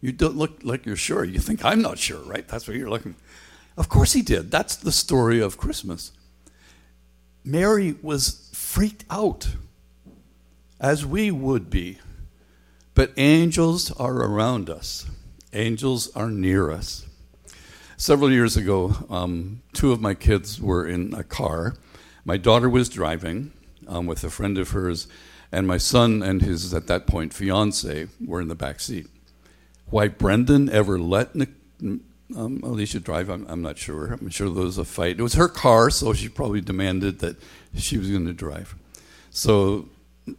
You 0.00 0.12
don't 0.12 0.36
look 0.36 0.60
like 0.62 0.86
you're 0.86 0.96
sure. 0.96 1.24
You 1.24 1.38
think, 1.38 1.64
I'm 1.64 1.82
not 1.82 1.98
sure, 1.98 2.20
right? 2.20 2.46
That's 2.46 2.68
what 2.68 2.76
you're 2.76 2.90
looking. 2.90 3.16
Of 3.76 3.88
course 3.88 4.12
he 4.12 4.22
did. 4.22 4.50
That's 4.50 4.76
the 4.76 4.92
story 4.92 5.40
of 5.40 5.56
Christmas. 5.56 6.12
Mary 7.44 7.96
was 8.02 8.50
freaked 8.52 9.04
out, 9.10 9.48
as 10.80 11.06
we 11.06 11.30
would 11.30 11.70
be. 11.70 11.98
But 12.94 13.12
angels 13.16 13.92
are 13.92 14.16
around 14.16 14.68
us, 14.68 15.06
angels 15.58 16.14
are 16.14 16.30
near 16.30 16.70
us. 16.70 17.06
Several 17.96 18.30
years 18.30 18.56
ago, 18.56 18.94
um, 19.10 19.60
two 19.72 19.92
of 19.92 20.00
my 20.00 20.14
kids 20.14 20.60
were 20.60 20.86
in 20.86 21.12
a 21.14 21.24
car. 21.24 21.74
My 22.24 22.36
daughter 22.36 22.68
was 22.68 22.88
driving 22.88 23.52
um, 23.88 24.06
with 24.06 24.22
a 24.22 24.30
friend 24.30 24.56
of 24.56 24.70
hers, 24.70 25.08
and 25.50 25.66
my 25.66 25.78
son 25.78 26.22
and 26.22 26.40
his, 26.40 26.72
at 26.72 26.86
that 26.86 27.06
point, 27.06 27.34
fiance 27.34 28.06
were 28.24 28.40
in 28.40 28.48
the 28.48 28.54
back 28.54 28.78
seat. 28.80 29.08
Why 29.90 30.08
Brendan 30.08 30.68
ever 30.70 30.98
let 30.98 31.34
Nick, 31.34 31.50
um, 31.82 32.60
Alicia 32.62 33.00
drive, 33.00 33.28
I'm, 33.28 33.46
I'm, 33.48 33.62
not 33.62 33.78
sure. 33.78 34.12
I'm 34.12 34.28
sure 34.28 34.50
there 34.50 34.64
was 34.64 34.78
a 34.78 34.84
fight. 34.84 35.18
It 35.18 35.22
was 35.22 35.34
her 35.34 35.48
car, 35.48 35.90
so 35.90 36.12
she 36.12 36.28
probably 36.28 36.60
demanded 36.60 37.18
that 37.20 37.36
she 37.74 37.98
was 37.98 38.10
going 38.10 38.26
to 38.26 38.32
drive. 38.32 38.76
So 39.30 39.88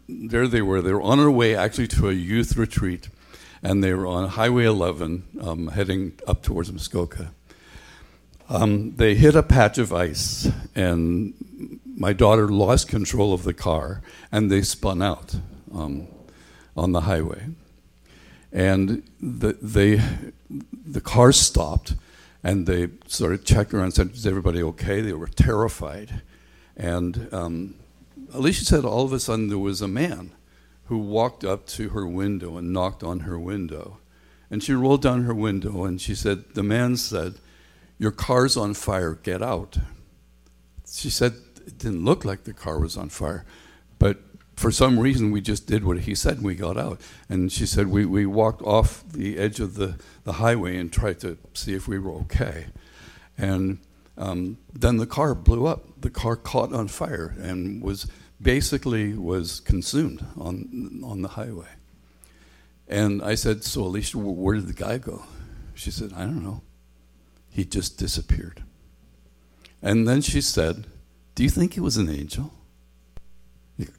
there 0.08 0.48
they 0.48 0.62
were. 0.62 0.82
They 0.82 0.94
were 0.94 1.02
on 1.02 1.18
their 1.18 1.32
way 1.32 1.56
actually 1.56 1.88
to 1.90 2.10
a 2.10 2.14
youth 2.14 2.56
retreat, 2.56 3.10
and 3.62 3.84
they 3.84 3.94
were 3.94 4.08
on 4.08 4.30
Highway 4.30 4.66
11 4.66 5.24
um, 5.42 5.68
heading 5.68 6.14
up 6.28 6.42
towards 6.42 6.72
Muskoka. 6.72 7.32
Um, 8.50 8.96
they 8.96 9.16
hit 9.16 9.36
a 9.36 9.44
patch 9.44 9.78
of 9.78 9.94
ice, 9.94 10.50
and 10.76 11.34
my 11.86 12.14
daughter 12.14 12.48
lost 12.48 12.88
control 12.88 13.34
of 13.34 13.44
the 13.44 13.54
car, 13.54 14.02
and 14.32 14.50
they 14.50 14.62
spun 14.62 15.02
out 15.02 15.36
um, 15.74 16.08
on 16.76 16.94
the 16.94 17.02
highway 17.02 17.46
and 18.52 19.04
the, 19.22 19.58
they, 19.62 20.02
the 20.50 21.02
car 21.02 21.32
stopped, 21.32 21.96
and 22.44 22.66
they 22.66 22.90
sort 23.08 23.34
of 23.34 23.46
checked 23.46 23.74
around 23.74 23.86
and 23.86 23.94
said, 23.94 24.12
Is 24.12 24.26
everybody 24.26 24.64
okay? 24.64 25.02
They 25.02 25.14
were 25.14 25.28
terrified. 25.28 26.22
And 26.76 27.28
um, 27.32 27.76
Alicia 28.34 28.66
said, 28.66 28.86
All 28.86 29.06
of 29.06 29.14
a 29.14 29.20
sudden, 29.20 29.50
there 29.50 29.60
was 29.60 29.82
a 29.82 29.88
man 29.88 30.32
who 30.90 30.98
walked 30.98 31.44
up 31.44 31.68
to 31.68 31.90
her 31.90 32.06
window 32.06 32.58
and 32.58 32.74
knocked 32.74 33.04
on 33.04 33.22
her 33.22 33.40
window. 33.40 34.00
And 34.50 34.64
she 34.64 34.74
rolled 34.74 35.04
down 35.04 35.24
her 35.24 35.36
window 35.36 35.86
and 35.86 36.02
she 36.02 36.16
said, 36.16 36.56
The 36.56 36.64
man 36.64 36.98
said, 36.98 37.36
Your 38.00 38.10
car's 38.12 38.58
on 38.58 38.74
fire, 38.74 39.14
get 39.14 39.44
out. 39.44 39.78
She 40.92 41.12
said, 41.12 41.34
It 41.66 41.78
didn't 41.78 42.04
look 42.04 42.26
like 42.26 42.44
the 42.44 42.54
car 42.54 42.80
was 42.80 42.98
on 42.98 43.10
fire, 43.10 43.46
but 44.00 44.18
for 44.56 44.72
some 44.72 45.00
reason, 45.00 45.30
we 45.30 45.42
just 45.42 45.68
did 45.68 45.86
what 45.86 46.00
he 46.00 46.16
said 46.16 46.38
and 46.38 46.46
we 46.46 46.56
got 46.56 46.76
out. 46.76 47.00
And 47.30 47.50
she 47.50 47.66
said, 47.66 47.88
we, 47.88 48.06
we 48.06 48.26
walked 48.26 48.62
off 48.64 49.06
the 49.08 49.38
edge 49.38 49.62
of 49.62 49.76
the, 49.76 49.98
the 50.26 50.34
highway 50.34 50.76
and 50.76 50.92
tried 50.92 51.22
to 51.22 51.38
see 51.54 51.74
if 51.74 51.88
we 51.88 51.98
were 51.98 52.12
okay. 52.24 52.66
And 53.38 53.78
um, 54.18 54.58
then 54.74 54.98
the 54.98 55.08
car 55.08 55.34
blew 55.34 55.66
up. 55.66 56.02
The 56.02 56.10
car 56.10 56.36
caught 56.36 56.74
on 56.74 56.90
fire 56.90 57.34
and 57.40 57.82
was 57.82 58.08
basically 58.42 59.14
was 59.14 59.60
consumed 59.60 60.26
on, 60.38 61.02
on 61.04 61.22
the 61.22 61.30
highway. 61.30 61.68
And 62.88 63.22
I 63.22 63.36
said, 63.36 63.64
so 63.64 63.84
Alicia, 63.84 64.18
where 64.18 64.56
did 64.56 64.68
the 64.68 64.74
guy 64.74 64.98
go? 64.98 65.24
She 65.76 65.92
said, 65.92 66.14
I 66.16 66.22
don't 66.22 66.44
know. 66.44 66.62
He 67.50 67.66
just 67.66 67.98
disappeared. 67.98 68.64
And 69.82 70.08
then 70.08 70.22
she 70.22 70.42
said, 70.42 70.88
do 71.36 71.44
you 71.44 71.50
think 71.50 71.74
he 71.74 71.80
was 71.80 71.98
an 71.98 72.10
angel? 72.10 72.54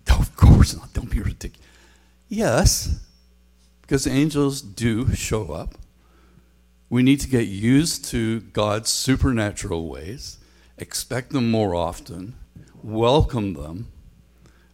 Of 0.09 0.37
course 0.37 0.77
not. 0.77 0.93
Don't 0.93 1.11
be 1.11 1.21
ridiculous. 1.21 1.67
Yes, 2.29 3.01
because 3.83 4.07
angels 4.07 4.61
do 4.61 5.15
show 5.15 5.53
up. 5.53 5.75
We 6.89 7.03
need 7.03 7.21
to 7.21 7.29
get 7.29 7.47
used 7.47 8.05
to 8.07 8.41
God's 8.41 8.91
supernatural 8.91 9.89
ways, 9.89 10.39
expect 10.77 11.31
them 11.31 11.51
more 11.51 11.75
often, 11.75 12.35
welcome 12.83 13.55
them 13.55 13.89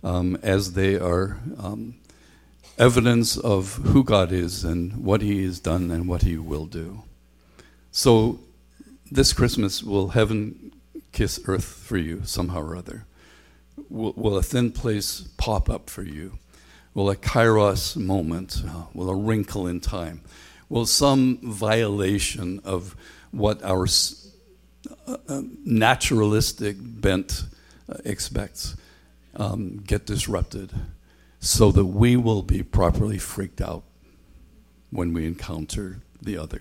um, 0.07 0.39
as 0.43 0.75
they 0.75 0.95
are 0.95 1.37
um, 1.59 1.97
evidence 2.79 3.37
of 3.37 3.75
who 3.75 4.05
God 4.05 4.31
is 4.31 4.63
and 4.63 5.05
what 5.05 5.21
He 5.21 5.45
has 5.45 5.59
done 5.59 5.91
and 5.91 6.09
what 6.09 6.23
He 6.23 6.39
will 6.39 6.67
do. 6.67 7.03
So, 7.91 8.39
this 9.11 9.33
Christmas, 9.33 9.83
will 9.83 10.09
heaven 10.09 10.73
kiss 11.11 11.41
earth 11.47 11.65
for 11.65 11.97
you 11.97 12.23
somehow 12.25 12.61
or 12.61 12.77
other? 12.77 13.05
will, 13.89 14.13
will 14.17 14.37
a 14.37 14.43
thin 14.43 14.71
place 14.71 15.23
pop 15.37 15.69
up 15.69 15.91
for 15.91 16.03
you? 16.03 16.39
Will 16.95 17.11
a 17.11 17.17
kairos 17.17 17.97
moment, 17.97 18.63
uh, 18.67 18.85
will 18.95 19.11
a 19.11 19.17
wrinkle 19.17 19.67
in 19.67 19.81
time, 19.81 20.23
will 20.69 20.87
some 20.87 21.39
violation 21.43 22.61
of 22.65 22.95
what 23.33 23.63
our 23.65 23.87
uh, 25.07 25.17
uh, 25.29 25.43
naturalistic 25.65 26.77
bent 26.79 27.43
uh, 27.89 27.97
expects 28.05 28.77
um, 29.37 29.79
get 29.79 30.07
disrupted 30.07 30.73
so 31.39 31.71
that 31.71 31.87
we 31.87 32.17
will 32.17 32.43
be 32.43 32.63
properly 32.63 33.19
freaked 33.19 33.61
out 33.61 33.85
when 34.91 35.13
we 35.13 35.27
encounter 35.27 36.01
the 36.21 36.37
other? 36.37 36.61